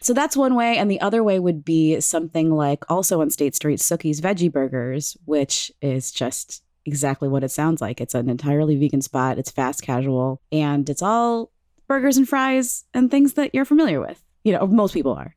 So 0.00 0.12
that's 0.12 0.36
one 0.36 0.56
way. 0.56 0.78
And 0.78 0.90
the 0.90 1.00
other 1.00 1.22
way 1.22 1.38
would 1.38 1.64
be 1.64 2.00
something 2.00 2.50
like 2.50 2.90
also 2.90 3.20
on 3.20 3.30
State 3.30 3.54
Street, 3.54 3.78
Sookie's 3.78 4.20
Veggie 4.20 4.50
Burgers, 4.50 5.16
which 5.26 5.70
is 5.80 6.10
just 6.10 6.61
exactly 6.84 7.28
what 7.28 7.44
it 7.44 7.50
sounds 7.50 7.80
like. 7.80 8.00
It's 8.00 8.14
an 8.14 8.28
entirely 8.28 8.76
vegan 8.76 9.02
spot, 9.02 9.38
it's 9.38 9.50
fast 9.50 9.82
casual, 9.82 10.40
and 10.50 10.88
it's 10.88 11.02
all 11.02 11.50
burgers 11.88 12.16
and 12.16 12.28
fries 12.28 12.84
and 12.94 13.10
things 13.10 13.34
that 13.34 13.54
you're 13.54 13.64
familiar 13.64 14.00
with. 14.00 14.22
You 14.44 14.52
know, 14.52 14.66
most 14.66 14.94
people 14.94 15.12
are 15.12 15.36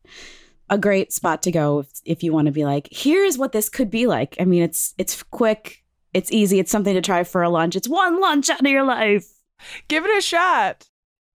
a 0.70 0.78
great 0.78 1.14
spot 1.14 1.44
to 1.44 1.52
go 1.52 1.80
if, 1.80 1.88
if 2.06 2.24
you 2.24 2.34
want 2.34 2.48
to 2.48 2.52
be 2.52 2.66
like, 2.66 2.88
here's 2.92 3.38
what 3.38 3.52
this 3.52 3.70
could 3.70 3.92
be 3.92 4.08
like. 4.08 4.36
I 4.40 4.46
mean, 4.46 4.64
it's 4.64 4.94
it's 4.98 5.22
quick, 5.24 5.84
it's 6.14 6.32
easy, 6.32 6.60
it's 6.60 6.72
something 6.72 6.94
to 6.96 7.02
try 7.02 7.24
for 7.24 7.44
a 7.44 7.50
lunch. 7.50 7.76
It's 7.76 7.88
one 7.88 8.20
lunch 8.20 8.50
out 8.50 8.62
of 8.62 8.68
your 8.68 8.84
life. 8.84 9.28
Give 9.88 10.06
it 10.06 10.18
a 10.18 10.22
shot. 10.22 10.90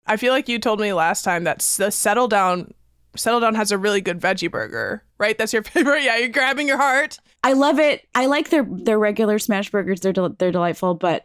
I 0.06 0.16
feel 0.16 0.32
like 0.32 0.48
you 0.48 0.58
told 0.58 0.80
me 0.80 0.92
last 0.92 1.22
time 1.22 1.44
that 1.44 1.60
the 1.60 1.90
Settle 1.90 2.28
Down 2.28 2.74
Settle 3.16 3.40
Down 3.40 3.54
has 3.54 3.72
a 3.72 3.78
really 3.78 4.00
good 4.00 4.20
veggie 4.20 4.50
burger, 4.50 5.02
right? 5.18 5.36
That's 5.36 5.52
your 5.52 5.62
favorite. 5.64 6.02
Yeah, 6.02 6.16
you're 6.16 6.28
grabbing 6.28 6.68
your 6.68 6.76
heart. 6.78 7.18
I 7.42 7.54
love 7.54 7.78
it. 7.78 8.06
I 8.14 8.26
like 8.26 8.50
their 8.50 8.64
their 8.68 8.98
regular 8.98 9.38
smash 9.38 9.70
burgers. 9.70 10.00
They're 10.00 10.12
del- 10.12 10.36
they're 10.38 10.52
delightful, 10.52 10.94
but 10.94 11.24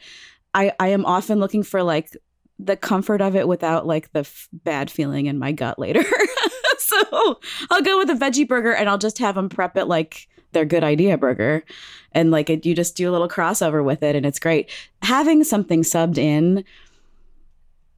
I 0.53 0.71
I 0.79 0.89
am 0.89 1.05
often 1.05 1.39
looking 1.39 1.63
for 1.63 1.83
like 1.83 2.15
the 2.57 2.77
comfort 2.77 3.21
of 3.21 3.35
it 3.35 3.47
without 3.47 3.85
like 3.85 4.11
the 4.13 4.19
f- 4.21 4.47
bad 4.53 4.89
feeling 4.89 5.25
in 5.25 5.37
my 5.37 5.51
gut 5.51 5.77
later. 5.77 6.03
so 6.77 7.39
I'll 7.69 7.81
go 7.81 7.97
with 7.97 8.09
a 8.09 8.13
veggie 8.13 8.47
burger 8.47 8.73
and 8.73 8.87
I'll 8.87 8.97
just 8.97 9.17
have 9.19 9.35
them 9.35 9.49
prep 9.49 9.75
it 9.75 9.85
like 9.85 10.27
their 10.53 10.63
good 10.63 10.83
idea 10.83 11.17
burger. 11.17 11.65
And 12.13 12.31
like 12.31 12.49
it, 12.49 12.65
you 12.65 12.73
just 12.73 12.95
do 12.95 13.09
a 13.09 13.11
little 13.11 13.27
crossover 13.27 13.83
with 13.83 14.03
it 14.03 14.15
and 14.15 14.25
it's 14.25 14.39
great. 14.39 14.71
Having 15.01 15.43
something 15.43 15.81
subbed 15.83 16.17
in 16.17 16.63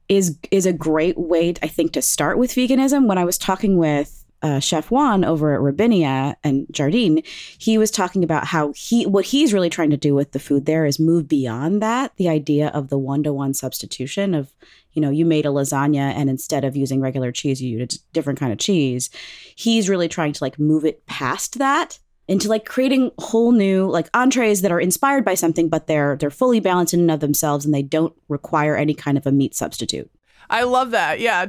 is 0.08 0.38
is 0.50 0.66
a 0.66 0.72
great 0.72 1.18
way 1.18 1.54
I 1.62 1.68
think 1.68 1.92
to 1.92 2.02
start 2.02 2.38
with 2.38 2.54
veganism. 2.54 3.06
When 3.06 3.18
I 3.18 3.24
was 3.24 3.38
talking 3.38 3.76
with 3.76 4.24
uh, 4.40 4.60
Chef 4.60 4.90
Juan 4.90 5.24
over 5.24 5.54
at 5.54 5.60
Robinia 5.60 6.36
and 6.44 6.66
Jardin, 6.70 7.22
he 7.58 7.76
was 7.76 7.90
talking 7.90 8.22
about 8.22 8.46
how 8.46 8.72
he 8.76 9.04
what 9.06 9.26
he's 9.26 9.52
really 9.52 9.70
trying 9.70 9.90
to 9.90 9.96
do 9.96 10.14
with 10.14 10.32
the 10.32 10.38
food 10.38 10.66
there 10.66 10.86
is 10.86 10.98
move 10.98 11.28
beyond 11.28 11.82
that, 11.82 12.16
the 12.16 12.28
idea 12.28 12.68
of 12.68 12.88
the 12.88 12.98
one 12.98 13.22
to 13.24 13.32
one 13.32 13.52
substitution 13.52 14.34
of, 14.34 14.52
you 14.92 15.02
know, 15.02 15.10
you 15.10 15.24
made 15.24 15.44
a 15.46 15.50
lasagna 15.50 16.12
and 16.14 16.30
instead 16.30 16.64
of 16.64 16.76
using 16.76 17.00
regular 17.00 17.32
cheese, 17.32 17.60
you 17.60 17.78
used 17.78 17.96
a 17.96 18.12
different 18.12 18.38
kind 18.38 18.52
of 18.52 18.58
cheese. 18.58 19.10
He's 19.56 19.88
really 19.88 20.08
trying 20.08 20.32
to 20.32 20.44
like 20.44 20.58
move 20.58 20.84
it 20.84 21.04
past 21.06 21.58
that 21.58 21.98
into 22.28 22.48
like 22.48 22.66
creating 22.66 23.10
whole 23.18 23.52
new 23.52 23.90
like 23.90 24.08
entrees 24.14 24.60
that 24.60 24.70
are 24.70 24.80
inspired 24.80 25.24
by 25.24 25.34
something, 25.34 25.68
but 25.68 25.86
they're 25.86 26.16
they're 26.16 26.30
fully 26.30 26.60
balanced 26.60 26.94
in 26.94 27.00
and 27.00 27.10
of 27.10 27.20
themselves 27.20 27.64
and 27.64 27.74
they 27.74 27.82
don't 27.82 28.14
require 28.28 28.76
any 28.76 28.94
kind 28.94 29.18
of 29.18 29.26
a 29.26 29.32
meat 29.32 29.54
substitute. 29.54 30.10
I 30.50 30.62
love 30.62 30.92
that. 30.92 31.20
Yeah. 31.20 31.46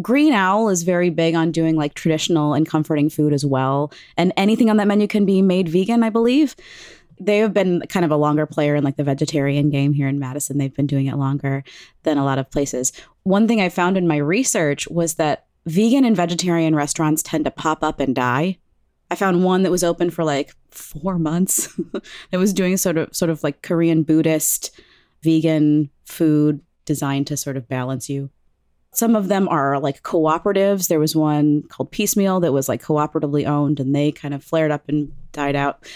Green 0.00 0.32
Owl 0.32 0.68
is 0.68 0.82
very 0.82 1.10
big 1.10 1.34
on 1.34 1.50
doing 1.50 1.76
like 1.76 1.94
traditional 1.94 2.54
and 2.54 2.66
comforting 2.66 3.10
food 3.10 3.32
as 3.32 3.44
well. 3.44 3.92
And 4.16 4.32
anything 4.36 4.70
on 4.70 4.76
that 4.76 4.86
menu 4.86 5.08
can 5.08 5.26
be 5.26 5.42
made 5.42 5.68
vegan, 5.68 6.02
I 6.02 6.10
believe. 6.10 6.54
They 7.20 7.38
have 7.38 7.52
been 7.52 7.82
kind 7.88 8.04
of 8.04 8.10
a 8.10 8.16
longer 8.16 8.46
player 8.46 8.76
in 8.76 8.84
like 8.84 8.96
the 8.96 9.04
vegetarian 9.04 9.68
game 9.68 9.92
here 9.92 10.08
in 10.08 10.18
Madison. 10.18 10.58
They've 10.58 10.74
been 10.74 10.86
doing 10.86 11.06
it 11.06 11.16
longer 11.16 11.64
than 12.04 12.18
a 12.18 12.24
lot 12.24 12.38
of 12.38 12.50
places. 12.50 12.92
One 13.24 13.46
thing 13.46 13.60
I 13.60 13.68
found 13.68 13.96
in 13.96 14.08
my 14.08 14.16
research 14.16 14.88
was 14.88 15.14
that 15.14 15.46
vegan 15.66 16.04
and 16.04 16.16
vegetarian 16.16 16.74
restaurants 16.74 17.22
tend 17.22 17.44
to 17.44 17.50
pop 17.50 17.82
up 17.82 18.00
and 18.00 18.14
die. 18.14 18.58
I 19.10 19.16
found 19.16 19.44
one 19.44 19.64
that 19.64 19.70
was 19.70 19.84
open 19.84 20.10
for 20.10 20.24
like 20.24 20.54
four 20.70 21.18
months. 21.18 21.68
it 22.32 22.36
was 22.36 22.52
doing 22.52 22.76
sort 22.76 22.96
of 22.96 23.14
sort 23.14 23.30
of 23.30 23.42
like 23.42 23.62
Korean 23.62 24.02
Buddhist 24.02 24.70
vegan 25.22 25.90
food 26.04 26.60
designed 26.84 27.26
to 27.26 27.36
sort 27.36 27.56
of 27.56 27.68
balance 27.68 28.08
you. 28.08 28.30
Some 28.92 29.14
of 29.14 29.28
them 29.28 29.48
are 29.48 29.78
like 29.78 30.02
cooperatives. 30.02 30.88
There 30.88 30.98
was 30.98 31.14
one 31.14 31.62
called 31.64 31.90
Piecemeal 31.90 32.40
that 32.40 32.52
was 32.52 32.68
like 32.68 32.82
cooperatively 32.82 33.46
owned 33.46 33.78
and 33.78 33.94
they 33.94 34.10
kind 34.10 34.34
of 34.34 34.42
flared 34.42 34.70
up 34.70 34.88
and 34.88 35.12
died 35.32 35.56
out. 35.56 35.86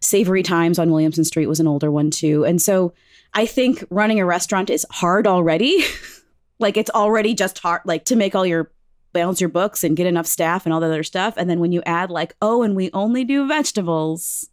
Savory 0.00 0.42
Times 0.42 0.78
on 0.78 0.90
Williamson 0.90 1.24
Street 1.24 1.46
was 1.46 1.60
an 1.60 1.68
older 1.68 1.90
one 1.90 2.10
too. 2.10 2.44
And 2.44 2.60
so 2.60 2.92
I 3.34 3.46
think 3.46 3.84
running 3.90 4.18
a 4.18 4.26
restaurant 4.26 4.70
is 4.70 4.86
hard 4.90 5.26
already. 5.26 5.84
like 6.58 6.76
it's 6.76 6.90
already 6.90 7.34
just 7.34 7.58
hard 7.58 7.82
like 7.84 8.04
to 8.06 8.16
make 8.16 8.34
all 8.34 8.46
your 8.46 8.72
balance 9.12 9.40
your 9.40 9.50
books 9.50 9.84
and 9.84 9.96
get 9.96 10.06
enough 10.06 10.26
staff 10.26 10.64
and 10.64 10.72
all 10.72 10.80
that 10.80 10.86
other 10.86 11.02
stuff. 11.02 11.34
And 11.36 11.48
then 11.48 11.60
when 11.60 11.72
you 11.72 11.82
add 11.84 12.10
like, 12.10 12.34
oh, 12.42 12.62
and 12.62 12.74
we 12.74 12.90
only 12.92 13.24
do 13.24 13.46
vegetables, 13.46 14.48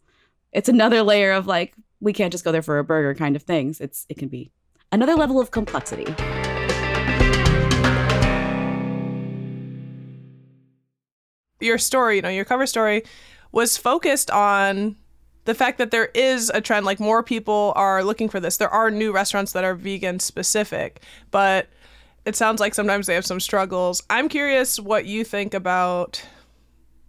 it's 0.52 0.68
another 0.68 1.02
layer 1.02 1.32
of 1.32 1.46
like, 1.46 1.74
we 2.00 2.12
can't 2.12 2.32
just 2.32 2.44
go 2.44 2.52
there 2.52 2.62
for 2.62 2.78
a 2.78 2.84
burger 2.84 3.14
kind 3.14 3.36
of 3.36 3.42
things. 3.42 3.80
It's 3.80 4.06
it 4.08 4.16
can 4.16 4.28
be 4.28 4.50
another 4.92 5.14
level 5.14 5.40
of 5.40 5.50
complexity. 5.50 6.14
Your 11.60 11.76
story, 11.76 12.16
you 12.16 12.22
know, 12.22 12.30
your 12.30 12.46
cover 12.46 12.66
story 12.66 13.02
was 13.52 13.76
focused 13.76 14.30
on 14.30 14.96
the 15.44 15.54
fact 15.54 15.78
that 15.78 15.90
there 15.90 16.06
is 16.14 16.50
a 16.54 16.60
trend 16.60 16.86
like 16.86 17.00
more 17.00 17.22
people 17.22 17.72
are 17.76 18.02
looking 18.02 18.28
for 18.28 18.40
this. 18.40 18.56
There 18.56 18.70
are 18.70 18.90
new 18.90 19.12
restaurants 19.12 19.52
that 19.52 19.64
are 19.64 19.74
vegan 19.74 20.20
specific, 20.20 21.02
but 21.30 21.68
it 22.24 22.36
sounds 22.36 22.60
like 22.60 22.74
sometimes 22.74 23.06
they 23.06 23.14
have 23.14 23.26
some 23.26 23.40
struggles. 23.40 24.02
I'm 24.10 24.28
curious 24.28 24.78
what 24.78 25.06
you 25.06 25.24
think 25.24 25.54
about 25.54 26.22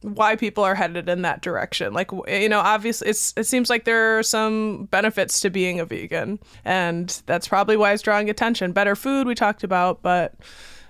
why 0.01 0.36
people 0.36 0.63
are 0.63 0.75
headed 0.75 1.08
in 1.10 1.22
that 1.22 1.41
direction. 1.41 1.94
Like 1.94 2.12
you 2.27 2.50
know, 2.50 2.60
obviously 2.60 3.10
it's 3.10 3.34
it 3.38 3.46
seems 3.46 3.70
like 3.70 3.86
there 3.86 4.18
are 4.18 4.24
some 4.24 4.86
benefits 4.86 5.39
to 5.41 5.50
being 5.50 5.80
a 5.80 5.86
vegan 5.86 6.39
and 6.65 7.22
that's 7.25 7.48
probably 7.48 7.77
why 7.77 7.94
it's 7.94 8.01
drawing 8.01 8.30
attention. 8.30 8.72
Better 8.72 8.96
food 8.96 9.27
we 9.27 9.36
talked 9.36 9.63
about, 9.63 10.01
but 10.01 10.34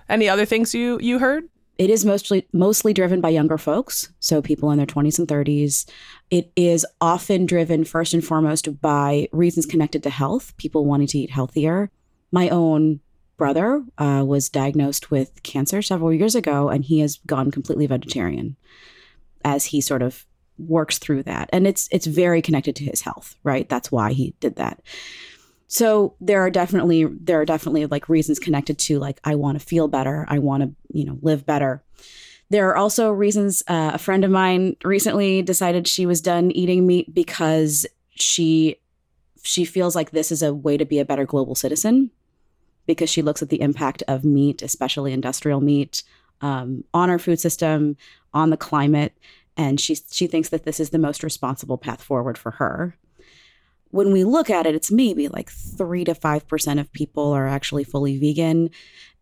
any 0.08 0.28
other 0.28 0.44
things 0.44 0.74
you 0.74 0.98
you 1.00 1.18
heard? 1.18 1.48
It 1.78 1.90
is 1.90 2.04
mostly 2.04 2.46
mostly 2.52 2.92
driven 2.92 3.20
by 3.20 3.30
younger 3.30 3.58
folks, 3.58 4.12
so 4.20 4.40
people 4.40 4.70
in 4.70 4.78
their 4.78 4.86
20s 4.86 5.18
and 5.18 5.28
30s. 5.28 5.88
It 6.30 6.52
is 6.54 6.86
often 7.00 7.44
driven 7.44 7.84
first 7.84 8.14
and 8.14 8.24
foremost 8.24 8.80
by 8.80 9.28
reasons 9.32 9.66
connected 9.66 10.02
to 10.04 10.10
health, 10.10 10.56
people 10.56 10.84
wanting 10.84 11.08
to 11.08 11.18
eat 11.18 11.30
healthier. 11.30 11.90
My 12.30 12.48
own 12.48 13.00
brother 13.42 13.82
uh, 13.98 14.22
was 14.24 14.48
diagnosed 14.48 15.10
with 15.10 15.42
cancer 15.42 15.82
several 15.82 16.12
years 16.12 16.36
ago, 16.36 16.68
and 16.68 16.84
he 16.84 17.00
has 17.00 17.18
gone 17.26 17.50
completely 17.50 17.88
vegetarian 17.88 18.54
as 19.44 19.64
he 19.64 19.80
sort 19.80 20.00
of 20.00 20.24
works 20.58 20.98
through 20.98 21.24
that. 21.24 21.50
And 21.52 21.66
it's 21.66 21.88
it's 21.90 22.06
very 22.06 22.40
connected 22.40 22.76
to 22.76 22.84
his 22.84 23.00
health, 23.00 23.34
right? 23.42 23.68
That's 23.68 23.90
why 23.90 24.12
he 24.12 24.36
did 24.38 24.54
that. 24.56 24.80
So 25.66 26.14
there 26.20 26.40
are 26.40 26.50
definitely 26.50 27.04
there 27.06 27.40
are 27.40 27.44
definitely 27.44 27.86
like 27.86 28.08
reasons 28.08 28.38
connected 28.38 28.78
to 28.78 29.00
like 29.00 29.18
I 29.24 29.34
want 29.34 29.58
to 29.58 29.66
feel 29.66 29.88
better, 29.88 30.24
I 30.28 30.38
want 30.38 30.62
to 30.62 30.96
you 30.96 31.04
know 31.04 31.18
live 31.20 31.44
better. 31.44 31.82
There 32.48 32.68
are 32.68 32.76
also 32.76 33.10
reasons. 33.10 33.64
Uh, 33.66 33.90
a 33.94 33.98
friend 33.98 34.24
of 34.24 34.30
mine 34.30 34.76
recently 34.84 35.42
decided 35.42 35.88
she 35.88 36.06
was 36.06 36.20
done 36.20 36.52
eating 36.52 36.86
meat 36.86 37.12
because 37.12 37.88
she 38.10 38.76
she 39.42 39.64
feels 39.64 39.96
like 39.96 40.12
this 40.12 40.30
is 40.30 40.44
a 40.44 40.54
way 40.54 40.76
to 40.76 40.84
be 40.84 41.00
a 41.00 41.04
better 41.04 41.26
global 41.26 41.56
citizen 41.56 42.12
because 42.86 43.10
she 43.10 43.22
looks 43.22 43.42
at 43.42 43.48
the 43.48 43.60
impact 43.60 44.02
of 44.08 44.24
meat, 44.24 44.62
especially 44.62 45.12
industrial 45.12 45.60
meat, 45.60 46.02
um, 46.40 46.84
on 46.92 47.10
our 47.10 47.18
food 47.18 47.40
system, 47.40 47.96
on 48.34 48.50
the 48.50 48.56
climate, 48.56 49.16
and 49.56 49.80
she 49.80 49.96
she 50.10 50.26
thinks 50.26 50.48
that 50.48 50.64
this 50.64 50.80
is 50.80 50.90
the 50.90 50.98
most 50.98 51.22
responsible 51.22 51.78
path 51.78 52.02
forward 52.02 52.36
for 52.36 52.52
her. 52.52 52.96
When 53.90 54.10
we 54.10 54.24
look 54.24 54.48
at 54.48 54.66
it, 54.66 54.74
it's 54.74 54.90
maybe 54.90 55.28
like 55.28 55.50
three 55.50 56.04
to 56.04 56.14
five 56.14 56.48
percent 56.48 56.80
of 56.80 56.92
people 56.92 57.32
are 57.32 57.46
actually 57.46 57.84
fully 57.84 58.18
vegan, 58.18 58.70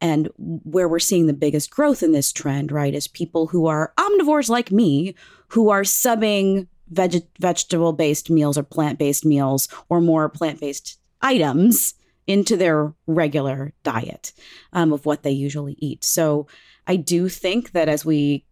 and 0.00 0.28
where 0.38 0.88
we're 0.88 0.98
seeing 0.98 1.26
the 1.26 1.32
biggest 1.32 1.70
growth 1.70 2.02
in 2.02 2.12
this 2.12 2.32
trend, 2.32 2.72
right, 2.72 2.94
is 2.94 3.08
people 3.08 3.48
who 3.48 3.66
are 3.66 3.92
omnivores 3.98 4.48
like 4.48 4.70
me, 4.70 5.14
who 5.48 5.68
are 5.70 5.82
subbing 5.82 6.68
veg- 6.88 7.26
vegetable 7.38 7.92
based 7.92 8.30
meals 8.30 8.56
or 8.56 8.62
plant 8.62 8.98
based 8.98 9.24
meals 9.26 9.68
or 9.88 10.00
more 10.00 10.28
plant 10.28 10.60
based 10.60 10.98
items 11.20 11.94
into 12.26 12.56
their 12.56 12.92
regular 13.06 13.72
diet 13.82 14.32
um, 14.72 14.92
of 14.92 15.06
what 15.06 15.22
they 15.22 15.30
usually 15.30 15.76
eat. 15.78 16.04
So 16.04 16.46
I 16.86 16.96
do 16.96 17.28
think 17.28 17.72
that 17.72 17.88
as 17.88 18.04
we 18.04 18.44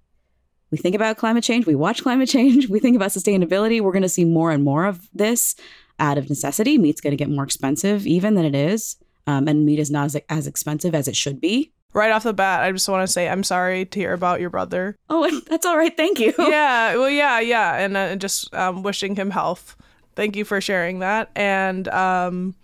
we 0.70 0.76
think 0.76 0.94
about 0.94 1.16
climate 1.16 1.44
change, 1.44 1.66
we 1.66 1.74
watch 1.74 2.02
climate 2.02 2.28
change, 2.36 2.68
we 2.68 2.80
think 2.80 2.96
about 2.96 3.10
sustainability, 3.10 3.80
we're 3.80 3.92
going 3.92 4.02
to 4.02 4.08
see 4.08 4.24
more 4.24 4.50
and 4.50 4.62
more 4.62 4.84
of 4.84 5.08
this 5.12 5.56
out 5.98 6.18
of 6.18 6.28
necessity. 6.28 6.78
Meat's 6.78 7.00
going 7.00 7.12
to 7.12 7.16
get 7.16 7.30
more 7.30 7.44
expensive 7.44 8.06
even 8.06 8.34
than 8.34 8.44
it 8.44 8.54
is, 8.54 8.96
um, 9.26 9.48
and 9.48 9.64
meat 9.64 9.78
is 9.78 9.90
not 9.90 10.06
as, 10.06 10.16
as 10.28 10.46
expensive 10.46 10.94
as 10.94 11.08
it 11.08 11.16
should 11.16 11.40
be. 11.40 11.72
Right 11.94 12.12
off 12.12 12.22
the 12.22 12.34
bat, 12.34 12.62
I 12.62 12.70
just 12.70 12.88
want 12.88 13.06
to 13.06 13.12
say 13.12 13.28
I'm 13.28 13.42
sorry 13.42 13.86
to 13.86 13.98
hear 13.98 14.12
about 14.12 14.40
your 14.40 14.50
brother. 14.50 14.96
Oh, 15.08 15.40
that's 15.46 15.64
all 15.64 15.76
right. 15.76 15.96
Thank 15.96 16.20
you. 16.20 16.34
Yeah, 16.38 16.96
well, 16.96 17.10
yeah, 17.10 17.40
yeah, 17.40 17.76
and 17.76 17.96
uh, 17.96 18.16
just 18.16 18.52
um, 18.54 18.82
wishing 18.82 19.16
him 19.16 19.30
health. 19.30 19.76
Thank 20.14 20.36
you 20.36 20.44
for 20.44 20.60
sharing 20.60 20.98
that, 20.98 21.30
and 21.34 21.88
um, 21.88 22.54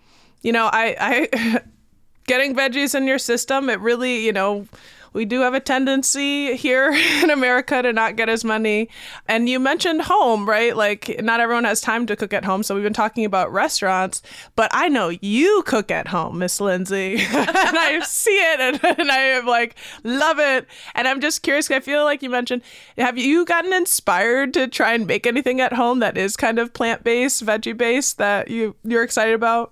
you 0.45 0.51
know, 0.51 0.69
I, 0.71 0.95
I 1.33 1.61
getting 2.27 2.55
veggies 2.55 2.93
in 2.93 3.07
your 3.07 3.17
system, 3.17 3.67
it 3.67 3.79
really, 3.79 4.23
you 4.23 4.31
know, 4.31 4.67
we 5.11 5.25
do 5.25 5.39
have 5.39 5.53
a 5.53 5.59
tendency 5.59 6.55
here 6.55 6.91
in 7.23 7.31
America 7.31 7.81
to 7.81 7.91
not 7.91 8.15
get 8.15 8.29
as 8.29 8.43
many. 8.43 8.89
And 9.27 9.49
you 9.49 9.59
mentioned 9.59 10.03
home, 10.03 10.47
right? 10.47 10.75
Like, 10.75 11.19
not 11.23 11.39
everyone 11.39 11.63
has 11.63 11.81
time 11.81 12.05
to 12.07 12.15
cook 12.15 12.31
at 12.31 12.45
home. 12.45 12.61
So 12.61 12.75
we've 12.75 12.83
been 12.83 12.93
talking 12.93 13.25
about 13.25 13.51
restaurants, 13.51 14.21
but 14.55 14.69
I 14.71 14.87
know 14.87 15.09
you 15.21 15.63
cook 15.65 15.89
at 15.89 16.09
home, 16.09 16.37
Miss 16.37 16.61
Lindsay. 16.61 17.15
and 17.25 17.77
I 17.77 17.99
see 18.01 18.37
it 18.37 18.59
and, 18.59 18.99
and 18.99 19.09
I 19.09 19.19
am 19.19 19.47
like, 19.47 19.75
love 20.03 20.37
it. 20.37 20.67
And 20.93 21.07
I'm 21.07 21.21
just 21.21 21.41
curious, 21.41 21.71
I 21.71 21.79
feel 21.79 22.03
like 22.03 22.21
you 22.21 22.29
mentioned, 22.29 22.61
have 22.97 23.17
you 23.17 23.45
gotten 23.45 23.73
inspired 23.73 24.53
to 24.53 24.67
try 24.67 24.93
and 24.93 25.07
make 25.07 25.25
anything 25.25 25.59
at 25.59 25.73
home 25.73 26.01
that 26.01 26.17
is 26.17 26.37
kind 26.37 26.59
of 26.59 26.73
plant 26.73 27.03
based, 27.03 27.43
veggie 27.43 27.75
based 27.75 28.19
that 28.19 28.49
you, 28.49 28.75
you're 28.83 29.03
excited 29.03 29.33
about? 29.33 29.71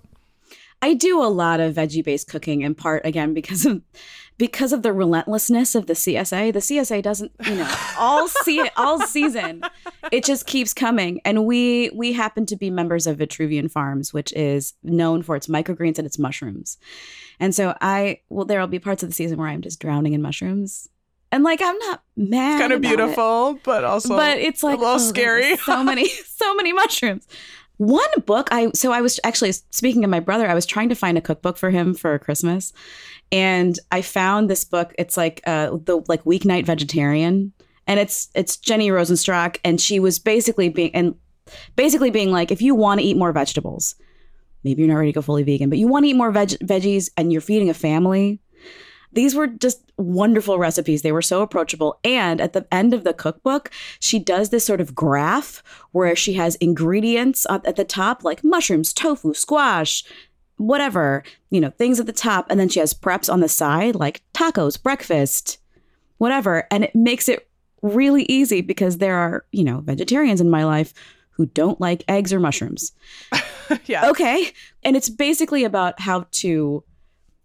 I 0.84 0.92
do 0.92 1.22
a 1.22 1.32
lot 1.32 1.60
of 1.60 1.76
veggie 1.76 2.04
based 2.04 2.28
cooking 2.28 2.60
in 2.60 2.74
part 2.74 3.06
again 3.06 3.32
because 3.32 3.64
of 3.64 3.80
because 4.36 4.70
of 4.70 4.82
the 4.82 4.92
relentlessness 4.92 5.74
of 5.74 5.86
the 5.86 5.94
CSA. 5.94 6.52
The 6.52 6.58
CSA 6.58 7.02
doesn't, 7.02 7.32
you 7.46 7.54
know, 7.54 7.74
all 7.98 8.28
see 8.28 8.58
it 8.58 8.70
all 8.76 9.00
season. 9.00 9.62
It 10.12 10.24
just 10.24 10.46
keeps 10.46 10.74
coming. 10.74 11.22
And 11.24 11.46
we 11.46 11.88
we 11.94 12.12
happen 12.12 12.44
to 12.44 12.56
be 12.56 12.68
members 12.68 13.06
of 13.06 13.16
Vitruvian 13.16 13.70
Farms, 13.70 14.12
which 14.12 14.30
is 14.34 14.74
known 14.82 15.22
for 15.22 15.36
its 15.36 15.46
microgreens 15.46 15.96
and 15.96 16.04
its 16.06 16.18
mushrooms. 16.18 16.76
And 17.40 17.54
so 17.54 17.74
I 17.80 18.20
well, 18.28 18.44
there'll 18.44 18.66
be 18.66 18.78
parts 18.78 19.02
of 19.02 19.08
the 19.08 19.14
season 19.14 19.38
where 19.38 19.48
I'm 19.48 19.62
just 19.62 19.80
drowning 19.80 20.12
in 20.12 20.20
mushrooms. 20.20 20.86
And 21.32 21.44
like 21.44 21.62
I'm 21.62 21.78
not 21.78 22.02
mad. 22.14 22.52
It's 22.52 22.60
kind 22.60 22.72
of 22.74 22.82
beautiful, 22.82 23.52
it. 23.52 23.62
but 23.64 23.84
also 23.84 24.18
but 24.18 24.36
it's 24.36 24.62
like 24.62 24.76
a 24.76 24.80
little 24.80 24.96
oh, 24.96 24.98
scary. 24.98 25.56
so 25.56 25.82
many, 25.82 26.08
so 26.26 26.54
many 26.54 26.74
mushrooms. 26.74 27.26
One 27.76 28.08
book 28.24 28.48
I 28.52 28.70
so 28.72 28.92
I 28.92 29.00
was 29.00 29.18
actually 29.24 29.52
speaking 29.52 30.04
of 30.04 30.10
my 30.10 30.20
brother, 30.20 30.48
I 30.48 30.54
was 30.54 30.66
trying 30.66 30.88
to 30.90 30.94
find 30.94 31.18
a 31.18 31.20
cookbook 31.20 31.56
for 31.56 31.70
him 31.70 31.94
for 31.94 32.18
Christmas, 32.20 32.72
and 33.32 33.78
I 33.90 34.00
found 34.02 34.48
this 34.48 34.64
book. 34.64 34.94
It's 34.96 35.16
like 35.16 35.40
uh, 35.46 35.76
the 35.82 36.02
like 36.06 36.22
weeknight 36.24 36.66
vegetarian, 36.66 37.52
and 37.86 37.98
it's 37.98 38.28
it's 38.34 38.56
Jenny 38.56 38.90
Rosenstrach, 38.90 39.58
and 39.64 39.80
she 39.80 39.98
was 39.98 40.20
basically 40.20 40.68
being 40.68 40.94
and 40.94 41.16
basically 41.74 42.10
being 42.10 42.30
like, 42.30 42.52
if 42.52 42.62
you 42.62 42.74
want 42.76 43.00
to 43.00 43.06
eat 43.06 43.16
more 43.16 43.32
vegetables, 43.32 43.96
maybe 44.62 44.82
you're 44.82 44.88
not 44.90 44.98
ready 44.98 45.10
to 45.10 45.16
go 45.16 45.22
fully 45.22 45.42
vegan, 45.42 45.68
but 45.68 45.78
you 45.78 45.88
want 45.88 46.04
to 46.04 46.10
eat 46.10 46.16
more 46.16 46.30
veg- 46.30 46.58
veggies, 46.60 47.10
and 47.16 47.32
you're 47.32 47.40
feeding 47.40 47.70
a 47.70 47.74
family, 47.74 48.40
these 49.14 49.34
were 49.34 49.46
just 49.46 49.80
wonderful 49.96 50.58
recipes. 50.58 51.02
They 51.02 51.12
were 51.12 51.22
so 51.22 51.42
approachable. 51.42 51.98
And 52.04 52.40
at 52.40 52.52
the 52.52 52.66
end 52.72 52.94
of 52.94 53.04
the 53.04 53.14
cookbook, 53.14 53.70
she 54.00 54.18
does 54.18 54.50
this 54.50 54.64
sort 54.64 54.80
of 54.80 54.94
graph 54.94 55.62
where 55.92 56.16
she 56.16 56.34
has 56.34 56.56
ingredients 56.56 57.46
at 57.48 57.76
the 57.76 57.84
top, 57.84 58.24
like 58.24 58.44
mushrooms, 58.44 58.92
tofu, 58.92 59.34
squash, 59.34 60.04
whatever, 60.56 61.22
you 61.50 61.60
know, 61.60 61.70
things 61.70 62.00
at 62.00 62.06
the 62.06 62.12
top. 62.12 62.46
And 62.50 62.58
then 62.58 62.68
she 62.68 62.80
has 62.80 62.94
preps 62.94 63.32
on 63.32 63.40
the 63.40 63.48
side, 63.48 63.94
like 63.94 64.22
tacos, 64.32 64.80
breakfast, 64.80 65.58
whatever. 66.18 66.66
And 66.70 66.84
it 66.84 66.94
makes 66.94 67.28
it 67.28 67.48
really 67.82 68.24
easy 68.24 68.60
because 68.60 68.98
there 68.98 69.16
are, 69.16 69.44
you 69.52 69.64
know, 69.64 69.80
vegetarians 69.80 70.40
in 70.40 70.50
my 70.50 70.64
life 70.64 70.94
who 71.30 71.46
don't 71.46 71.80
like 71.80 72.04
eggs 72.08 72.32
or 72.32 72.40
mushrooms. 72.40 72.92
yeah. 73.86 74.08
Okay. 74.10 74.52
And 74.82 74.96
it's 74.96 75.08
basically 75.08 75.64
about 75.64 76.00
how 76.00 76.26
to 76.32 76.84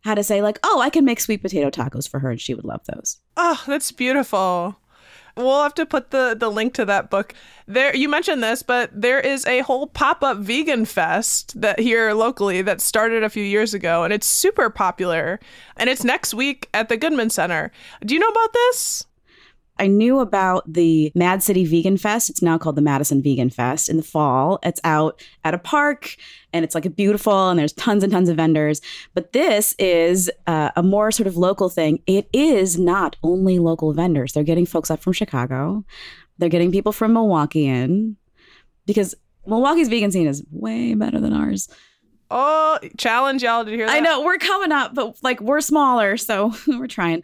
had 0.02 0.16
to 0.16 0.24
say, 0.24 0.42
like, 0.42 0.60
oh, 0.64 0.80
I 0.80 0.90
can 0.90 1.06
make 1.06 1.20
sweet 1.20 1.42
potato 1.42 1.70
tacos 1.70 2.10
for 2.10 2.20
her 2.20 2.32
and 2.32 2.42
she 2.42 2.54
would 2.54 2.66
love 2.66 2.82
those. 2.86 3.20
Oh, 3.38 3.64
that's 3.68 3.92
beautiful. 3.92 4.78
We'll 5.38 5.64
have 5.64 5.76
to 5.76 5.86
put 5.86 6.12
the, 6.12 6.36
the 6.38 6.50
link 6.50 6.74
to 6.74 6.86
that 6.86 7.10
book. 7.10 7.34
There 7.66 7.96
you 7.96 8.10
mentioned 8.10 8.44
this, 8.44 8.62
but 8.62 8.90
there 8.94 9.20
is 9.20 9.46
a 9.46 9.60
whole 9.62 9.88
pop-up 9.88 10.38
vegan 10.40 10.86
fest 10.86 11.60
that 11.62 11.80
here 11.80 12.14
locally 12.14 12.62
that 12.62 12.82
started 12.82 13.24
a 13.24 13.30
few 13.30 13.44
years 13.44 13.74
ago 13.74 14.04
and 14.04 14.12
it's 14.12 14.28
super 14.28 14.70
popular. 14.70 15.40
And 15.78 15.90
it's 15.90 16.04
next 16.04 16.34
week 16.34 16.68
at 16.74 16.90
the 16.90 16.98
Goodman 16.98 17.30
Center. 17.30 17.72
Do 18.04 18.14
you 18.14 18.20
know 18.20 18.28
about 18.28 18.54
this? 18.54 19.06
I 19.80 19.88
knew 19.88 20.20
about 20.20 20.72
the 20.72 21.12
Mad 21.16 21.42
City 21.42 21.66
Vegan 21.66 21.98
Fest. 21.98 22.30
It's 22.30 22.42
now 22.42 22.58
called 22.58 22.76
the 22.76 22.82
Madison 22.82 23.22
Vegan 23.22 23.50
Fest 23.50 23.90
in 23.90 23.98
the 23.98 24.04
fall. 24.04 24.60
It's 24.64 24.82
out 24.84 25.24
at 25.44 25.54
a 25.54 25.58
park 25.58 26.16
and 26.54 26.66
it's 26.66 26.76
like 26.76 26.86
a 26.86 26.90
beautiful 26.90 27.50
and 27.50 27.58
there's 27.58 27.74
tons 27.74 28.04
and 28.04 28.12
tons 28.12 28.30
of 28.30 28.38
vendors. 28.38 28.82
But 29.14 29.34
this 29.34 29.76
is 29.80 30.30
uh, 30.48 30.72
a 30.76 30.84
more 30.84 31.12
sort 31.12 31.28
of 31.28 31.38
local 31.38 31.70
thing. 31.70 32.02
It 32.08 32.28
is 32.34 32.78
not 32.78 33.16
only 33.24 33.60
local 33.60 33.94
vendors. 33.94 34.34
They're 34.34 34.44
getting 34.44 34.66
folks 34.66 34.92
up 34.92 35.02
from 35.02 35.14
Chicago. 35.14 35.84
They're 36.38 36.50
getting 36.50 36.72
people 36.72 36.92
from 36.92 37.14
Milwaukee 37.14 37.68
in 37.68 38.18
because 38.86 39.16
Milwaukee's 39.46 39.90
vegan 39.90 40.12
scene 40.12 40.28
is 40.28 40.44
way 40.52 40.94
better 40.94 41.20
than 41.20 41.34
ours. 41.34 41.70
Oh, 42.32 42.80
challenge 42.98 43.44
y'all. 43.44 43.66
to 43.66 43.72
hear 43.72 43.88
that? 43.88 43.96
I 43.96 44.00
know 44.00 44.22
we're 44.24 44.38
coming 44.38 44.72
up, 44.72 44.94
but 44.94 45.18
like 45.24 45.42
we're 45.42 45.62
smaller, 45.62 46.18
so 46.18 46.54
we're 46.68 46.88
trying. 46.88 47.24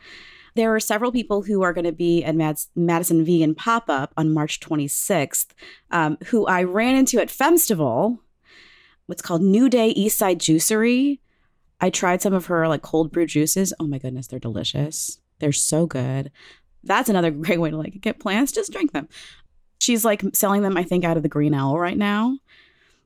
There 0.56 0.74
are 0.74 0.80
several 0.80 1.12
people 1.12 1.44
who 1.44 1.62
are 1.64 1.74
going 1.74 1.86
to 1.86 1.92
be 1.92 2.24
at 2.24 2.36
Mad- 2.36 2.60
Madison 2.76 3.26
Vegan 3.26 3.56
Pop 3.56 3.90
Up 3.90 4.14
on 4.16 4.34
March 4.34 4.60
26th, 4.60 5.48
um, 5.92 6.18
who 6.28 6.46
I 6.46 6.64
ran 6.64 6.96
into 6.96 7.20
at 7.20 7.28
Femstival. 7.28 8.20
What's 9.06 9.22
called 9.22 9.42
New 9.42 9.70
Day 9.70 9.94
Eastside 9.94 10.38
Juicery. 10.38 11.20
I 11.82 11.90
tried 11.90 12.22
some 12.22 12.34
of 12.34 12.46
her 12.48 12.68
like 12.68 12.82
cold 12.82 13.12
brew 13.12 13.26
juices. 13.26 13.74
Oh 13.80 13.86
my 13.86 14.00
goodness, 14.00 14.28
they're 14.28 14.40
delicious. 14.40 15.20
They're 15.40 15.52
so 15.52 15.86
good. 15.86 16.32
That's 16.84 17.10
another 17.10 17.32
great 17.32 17.60
way 17.60 17.70
to 17.70 17.78
like 17.78 18.00
get 18.02 18.20
plants. 18.20 18.52
Just 18.52 18.72
drink 18.72 18.94
them. 18.94 19.10
She's 19.80 20.06
like 20.06 20.24
selling 20.34 20.62
them, 20.62 20.78
I 20.78 20.84
think, 20.84 21.04
out 21.04 21.18
of 21.18 21.24
the 21.24 21.30
Green 21.30 21.54
Owl 21.54 21.78
right 21.78 21.98
now. 21.98 22.38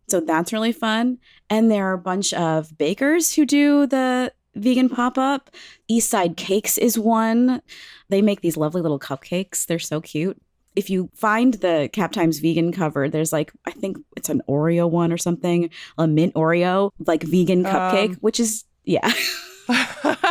So 0.07 0.19
that's 0.19 0.53
really 0.53 0.71
fun. 0.71 1.17
And 1.49 1.69
there 1.69 1.87
are 1.87 1.93
a 1.93 1.99
bunch 1.99 2.33
of 2.33 2.77
bakers 2.77 3.33
who 3.33 3.45
do 3.45 3.85
the 3.87 4.33
vegan 4.59 4.89
pop 4.89 5.17
up. 5.17 5.49
Eastside 5.89 6.37
Cakes 6.37 6.77
is 6.77 6.97
one. 6.97 7.61
They 8.09 8.21
make 8.21 8.41
these 8.41 8.57
lovely 8.57 8.81
little 8.81 8.99
cupcakes. 8.99 9.65
They're 9.65 9.79
so 9.79 10.01
cute. 10.01 10.41
If 10.75 10.89
you 10.89 11.09
find 11.13 11.55
the 11.55 11.89
Cap 11.91 12.11
Times 12.11 12.39
vegan 12.39 12.71
cover, 12.71 13.09
there's 13.09 13.33
like, 13.33 13.51
I 13.65 13.71
think 13.71 13.97
it's 14.15 14.29
an 14.29 14.41
Oreo 14.47 14.89
one 14.89 15.11
or 15.11 15.17
something, 15.17 15.69
a 15.97 16.07
mint 16.07 16.33
Oreo, 16.35 16.91
like 17.05 17.23
vegan 17.23 17.63
cupcake, 17.63 18.11
um. 18.11 18.17
which 18.21 18.39
is, 18.39 18.65
yeah. 18.85 19.11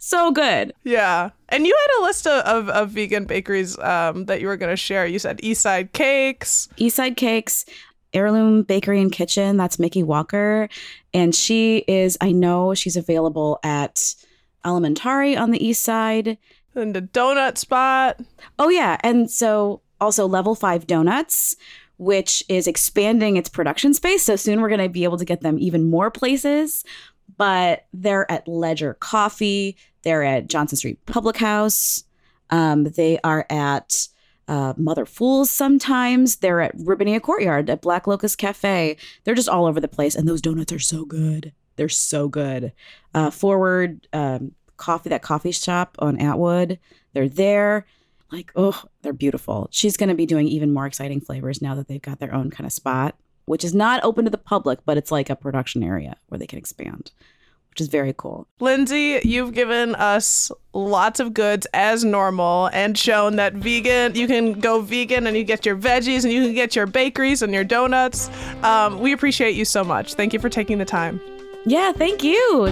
so 0.00 0.32
good. 0.32 0.74
Yeah. 0.84 1.30
And 1.48 1.66
you 1.66 1.76
had 1.76 2.00
a 2.00 2.02
list 2.04 2.26
of, 2.26 2.44
of, 2.44 2.68
of 2.68 2.90
vegan 2.90 3.24
bakeries 3.24 3.78
um, 3.78 4.26
that 4.26 4.40
you 4.40 4.48
were 4.48 4.56
going 4.56 4.72
to 4.72 4.76
share. 4.76 5.06
You 5.06 5.18
said 5.18 5.38
Eastside 5.38 5.92
Cakes. 5.92 6.68
Eastside 6.76 7.16
Cakes. 7.16 7.64
Heirloom 8.12 8.62
Bakery 8.62 9.00
and 9.00 9.12
Kitchen. 9.12 9.56
That's 9.56 9.78
Mickey 9.78 10.02
Walker. 10.02 10.68
And 11.14 11.34
she 11.34 11.78
is, 11.88 12.16
I 12.20 12.32
know 12.32 12.74
she's 12.74 12.96
available 12.96 13.58
at 13.62 14.14
Elementari 14.64 15.38
on 15.38 15.50
the 15.50 15.64
east 15.64 15.82
side. 15.82 16.38
And 16.74 16.94
the 16.94 17.02
donut 17.02 17.58
spot. 17.58 18.20
Oh, 18.58 18.68
yeah. 18.68 18.98
And 19.02 19.30
so 19.30 19.82
also 20.00 20.26
Level 20.26 20.54
5 20.54 20.86
Donuts, 20.86 21.56
which 21.98 22.42
is 22.48 22.66
expanding 22.66 23.36
its 23.36 23.48
production 23.48 23.92
space. 23.94 24.22
So 24.22 24.36
soon 24.36 24.60
we're 24.60 24.68
going 24.68 24.80
to 24.80 24.88
be 24.88 25.04
able 25.04 25.18
to 25.18 25.24
get 25.24 25.42
them 25.42 25.58
even 25.58 25.90
more 25.90 26.10
places. 26.10 26.84
But 27.36 27.86
they're 27.92 28.30
at 28.30 28.46
Ledger 28.48 28.94
Coffee, 28.94 29.76
they're 30.02 30.24
at 30.24 30.48
Johnson 30.48 30.76
Street 30.76 31.04
Public 31.06 31.36
House, 31.36 32.04
um, 32.50 32.84
they 32.84 33.18
are 33.22 33.46
at 33.48 34.08
uh, 34.50 34.74
Mother 34.76 35.06
Fools 35.06 35.48
sometimes. 35.48 36.36
They're 36.36 36.60
at 36.60 36.76
Robinia 36.76 37.22
Courtyard, 37.22 37.70
at 37.70 37.80
Black 37.80 38.08
Locust 38.08 38.36
Cafe. 38.36 38.96
They're 39.22 39.36
just 39.36 39.48
all 39.48 39.64
over 39.64 39.80
the 39.80 39.88
place. 39.88 40.16
And 40.16 40.28
those 40.28 40.42
donuts 40.42 40.72
are 40.72 40.80
so 40.80 41.04
good. 41.04 41.52
They're 41.76 41.88
so 41.88 42.28
good. 42.28 42.72
Uh, 43.14 43.30
forward 43.30 44.08
um, 44.12 44.52
coffee, 44.76 45.08
that 45.08 45.22
coffee 45.22 45.52
shop 45.52 45.94
on 46.00 46.20
Atwood, 46.20 46.80
they're 47.12 47.28
there. 47.28 47.86
Like, 48.32 48.50
oh, 48.56 48.84
they're 49.02 49.12
beautiful. 49.12 49.68
She's 49.70 49.96
going 49.96 50.08
to 50.08 50.14
be 50.16 50.26
doing 50.26 50.48
even 50.48 50.72
more 50.72 50.86
exciting 50.86 51.20
flavors 51.20 51.62
now 51.62 51.76
that 51.76 51.86
they've 51.86 52.02
got 52.02 52.18
their 52.18 52.34
own 52.34 52.50
kind 52.50 52.66
of 52.66 52.72
spot, 52.72 53.14
which 53.44 53.64
is 53.64 53.74
not 53.74 54.02
open 54.02 54.24
to 54.24 54.30
the 54.30 54.38
public, 54.38 54.80
but 54.84 54.96
it's 54.96 55.12
like 55.12 55.30
a 55.30 55.36
production 55.36 55.84
area 55.84 56.16
where 56.26 56.38
they 56.38 56.46
can 56.46 56.58
expand 56.58 57.12
which 57.70 57.80
is 57.80 57.88
very 57.88 58.14
cool. 58.16 58.46
Lindsay, 58.58 59.20
you've 59.22 59.52
given 59.52 59.94
us 59.94 60.50
lots 60.72 61.20
of 61.20 61.32
goods 61.32 61.66
as 61.72 62.04
normal 62.04 62.68
and 62.72 62.98
shown 62.98 63.36
that 63.36 63.54
vegan, 63.54 64.14
you 64.14 64.26
can 64.26 64.54
go 64.54 64.80
vegan 64.80 65.26
and 65.26 65.36
you 65.36 65.44
get 65.44 65.64
your 65.64 65.76
veggies 65.76 66.24
and 66.24 66.32
you 66.32 66.44
can 66.44 66.54
get 66.54 66.74
your 66.74 66.86
bakeries 66.86 67.42
and 67.42 67.52
your 67.52 67.64
donuts. 67.64 68.28
Um, 68.62 68.98
we 69.00 69.12
appreciate 69.12 69.54
you 69.54 69.64
so 69.64 69.84
much. 69.84 70.14
Thank 70.14 70.32
you 70.32 70.40
for 70.40 70.48
taking 70.48 70.78
the 70.78 70.84
time. 70.84 71.20
Yeah, 71.64 71.92
thank 71.92 72.24
you. 72.24 72.70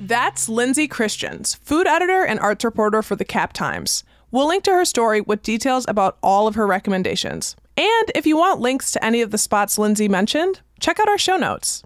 That's 0.00 0.48
Lindsay 0.48 0.88
Christians, 0.88 1.54
food 1.54 1.86
editor 1.86 2.24
and 2.24 2.38
arts 2.38 2.64
reporter 2.64 3.02
for 3.02 3.16
the 3.16 3.24
Cap 3.24 3.52
Times. 3.52 4.04
We'll 4.32 4.48
link 4.48 4.64
to 4.64 4.70
her 4.70 4.86
story 4.86 5.20
with 5.20 5.42
details 5.42 5.84
about 5.86 6.16
all 6.22 6.46
of 6.46 6.54
her 6.54 6.66
recommendations. 6.66 7.54
And 7.76 8.10
if 8.14 8.26
you 8.26 8.38
want 8.38 8.60
links 8.60 8.90
to 8.92 9.04
any 9.04 9.20
of 9.20 9.30
the 9.30 9.36
spots 9.36 9.76
Lindsay 9.76 10.08
mentioned, 10.08 10.62
check 10.80 10.98
out 10.98 11.06
our 11.06 11.18
show 11.18 11.36
notes. 11.36 11.82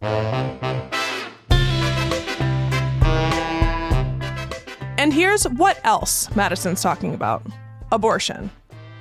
And 4.97 5.13
here's 5.13 5.43
what 5.49 5.81
else 5.83 6.35
Madison's 6.37 6.83
talking 6.83 7.15
about 7.15 7.45
abortion. 7.91 8.53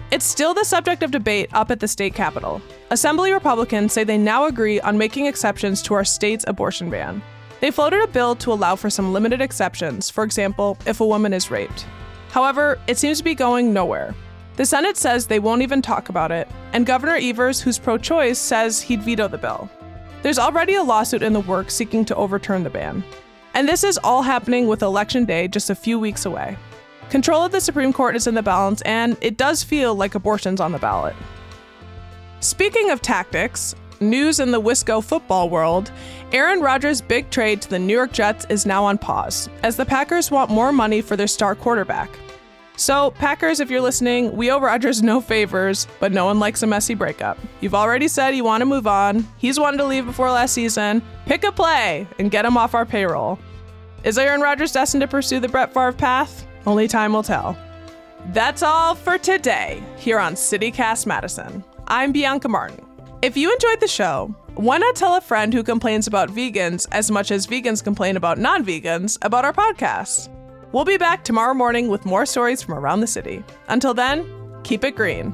It's 0.10 0.25
still 0.25 0.55
the 0.55 0.65
subject 0.65 1.03
of 1.03 1.12
debate 1.12 1.49
up 1.53 1.69
at 1.69 1.79
the 1.79 1.88
state 1.88 2.15
capitol. 2.15 2.63
Assembly 2.89 3.31
Republicans 3.31 3.93
say 3.93 4.03
they 4.03 4.17
now 4.17 4.47
agree 4.47 4.79
on 4.79 4.97
making 4.97 5.27
exceptions 5.27 5.84
to 5.84 5.93
our 5.93 6.03
state's 6.03 6.45
abortion 6.47 6.89
ban. 6.89 7.21
They 7.60 7.69
floated 7.69 8.01
a 8.01 8.08
bill 8.08 8.36
to 8.38 8.51
allow 8.51 8.75
for 8.75 8.89
some 8.89 9.13
limited 9.13 9.39
exceptions, 9.39 10.10
for 10.10 10.23
example, 10.23 10.79
if 10.88 10.99
a 10.99 11.05
woman 11.05 11.31
is 11.31 11.51
raped. 11.51 11.86
However, 12.35 12.77
it 12.85 12.97
seems 12.97 13.19
to 13.19 13.23
be 13.23 13.33
going 13.33 13.71
nowhere. 13.71 14.13
The 14.57 14.65
Senate 14.65 14.97
says 14.97 15.25
they 15.25 15.39
won't 15.39 15.61
even 15.61 15.81
talk 15.81 16.09
about 16.09 16.33
it, 16.33 16.49
and 16.73 16.85
Governor 16.85 17.15
Evers, 17.15 17.61
who's 17.61 17.79
pro 17.79 17.97
choice, 17.97 18.37
says 18.37 18.81
he'd 18.81 19.03
veto 19.03 19.29
the 19.29 19.37
bill. 19.37 19.69
There's 20.21 20.37
already 20.37 20.75
a 20.75 20.83
lawsuit 20.83 21.23
in 21.23 21.31
the 21.31 21.39
works 21.39 21.73
seeking 21.73 22.03
to 22.03 22.15
overturn 22.17 22.65
the 22.65 22.69
ban. 22.69 23.05
And 23.53 23.69
this 23.69 23.85
is 23.85 23.97
all 24.03 24.21
happening 24.21 24.67
with 24.67 24.81
Election 24.81 25.23
Day 25.23 25.47
just 25.47 25.69
a 25.69 25.75
few 25.75 25.97
weeks 25.97 26.25
away. 26.25 26.57
Control 27.09 27.41
of 27.41 27.53
the 27.53 27.61
Supreme 27.61 27.93
Court 27.93 28.17
is 28.17 28.27
in 28.27 28.35
the 28.35 28.43
balance, 28.43 28.81
and 28.81 29.15
it 29.21 29.37
does 29.37 29.63
feel 29.63 29.95
like 29.95 30.13
abortion's 30.13 30.59
on 30.59 30.73
the 30.73 30.77
ballot. 30.77 31.15
Speaking 32.41 32.89
of 32.89 33.01
tactics, 33.01 33.75
news 34.01 34.41
in 34.41 34.51
the 34.51 34.61
Wisco 34.61 35.01
football 35.01 35.49
world, 35.49 35.89
Aaron 36.33 36.59
Rodgers' 36.59 36.99
big 36.99 37.29
trade 37.29 37.61
to 37.61 37.69
the 37.69 37.79
New 37.79 37.93
York 37.93 38.11
Jets 38.11 38.45
is 38.49 38.65
now 38.65 38.83
on 38.83 38.97
pause, 38.97 39.47
as 39.63 39.77
the 39.77 39.85
Packers 39.85 40.31
want 40.31 40.51
more 40.51 40.73
money 40.73 40.99
for 40.99 41.15
their 41.15 41.27
star 41.27 41.55
quarterback. 41.55 42.09
So, 42.77 43.11
Packers, 43.11 43.59
if 43.59 43.69
you're 43.69 43.81
listening, 43.81 44.35
we 44.35 44.51
owe 44.51 44.59
Rodgers 44.59 45.01
no 45.01 45.21
favors, 45.21 45.88
but 45.99 46.11
no 46.11 46.25
one 46.25 46.39
likes 46.39 46.61
a 46.61 46.67
messy 46.67 46.93
breakup. 46.93 47.38
You've 47.61 47.75
already 47.75 48.07
said 48.09 48.35
you 48.35 48.43
want 48.43 48.61
to 48.61 48.65
move 48.65 48.85
on. 48.85 49.25
He's 49.38 49.59
wanted 49.59 49.77
to 49.77 49.85
leave 49.85 50.05
before 50.05 50.29
last 50.29 50.53
season. 50.53 51.01
Pick 51.25 51.45
a 51.45 51.51
play 51.51 52.05
and 52.19 52.29
get 52.29 52.45
him 52.45 52.57
off 52.57 52.75
our 52.75 52.85
payroll. 52.85 53.39
Is 54.03 54.17
Aaron 54.17 54.41
Rodgers 54.41 54.73
destined 54.73 55.01
to 55.01 55.07
pursue 55.07 55.39
the 55.39 55.47
Brett 55.47 55.73
Favre 55.73 55.93
path? 55.93 56.45
Only 56.65 56.88
time 56.88 57.13
will 57.13 57.23
tell. 57.23 57.57
That's 58.27 58.61
all 58.61 58.93
for 58.93 59.17
today 59.17 59.81
here 59.97 60.19
on 60.19 60.33
CityCast 60.33 61.05
Madison. 61.05 61.63
I'm 61.88 62.11
Bianca 62.11 62.49
Martin. 62.49 62.85
If 63.21 63.38
you 63.38 63.51
enjoyed 63.53 63.79
the 63.79 63.88
show, 63.88 64.35
why 64.55 64.77
not 64.77 64.95
tell 64.95 65.15
a 65.15 65.21
friend 65.21 65.53
who 65.53 65.63
complains 65.63 66.07
about 66.07 66.29
vegans 66.29 66.88
as 66.91 67.09
much 67.09 67.31
as 67.31 67.47
vegans 67.47 67.83
complain 67.83 68.17
about 68.17 68.38
non 68.38 68.65
vegans 68.65 69.17
about 69.21 69.45
our 69.45 69.53
podcast? 69.53 70.29
We'll 70.75 70.83
be 70.83 70.97
back 70.97 71.23
tomorrow 71.23 71.53
morning 71.53 71.88
with 71.88 72.03
more 72.05 72.25
stories 72.25 72.61
from 72.61 72.73
around 72.73 72.99
the 72.99 73.07
city. 73.07 73.45
Until 73.69 73.93
then, 73.93 74.29
keep 74.65 74.83
it 74.83 74.93
green. 74.93 75.33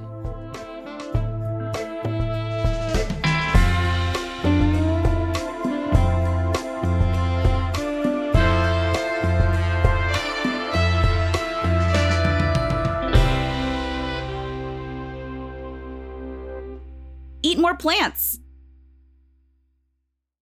Eat 17.41 17.57
more 17.57 17.75
plants. 17.75 18.30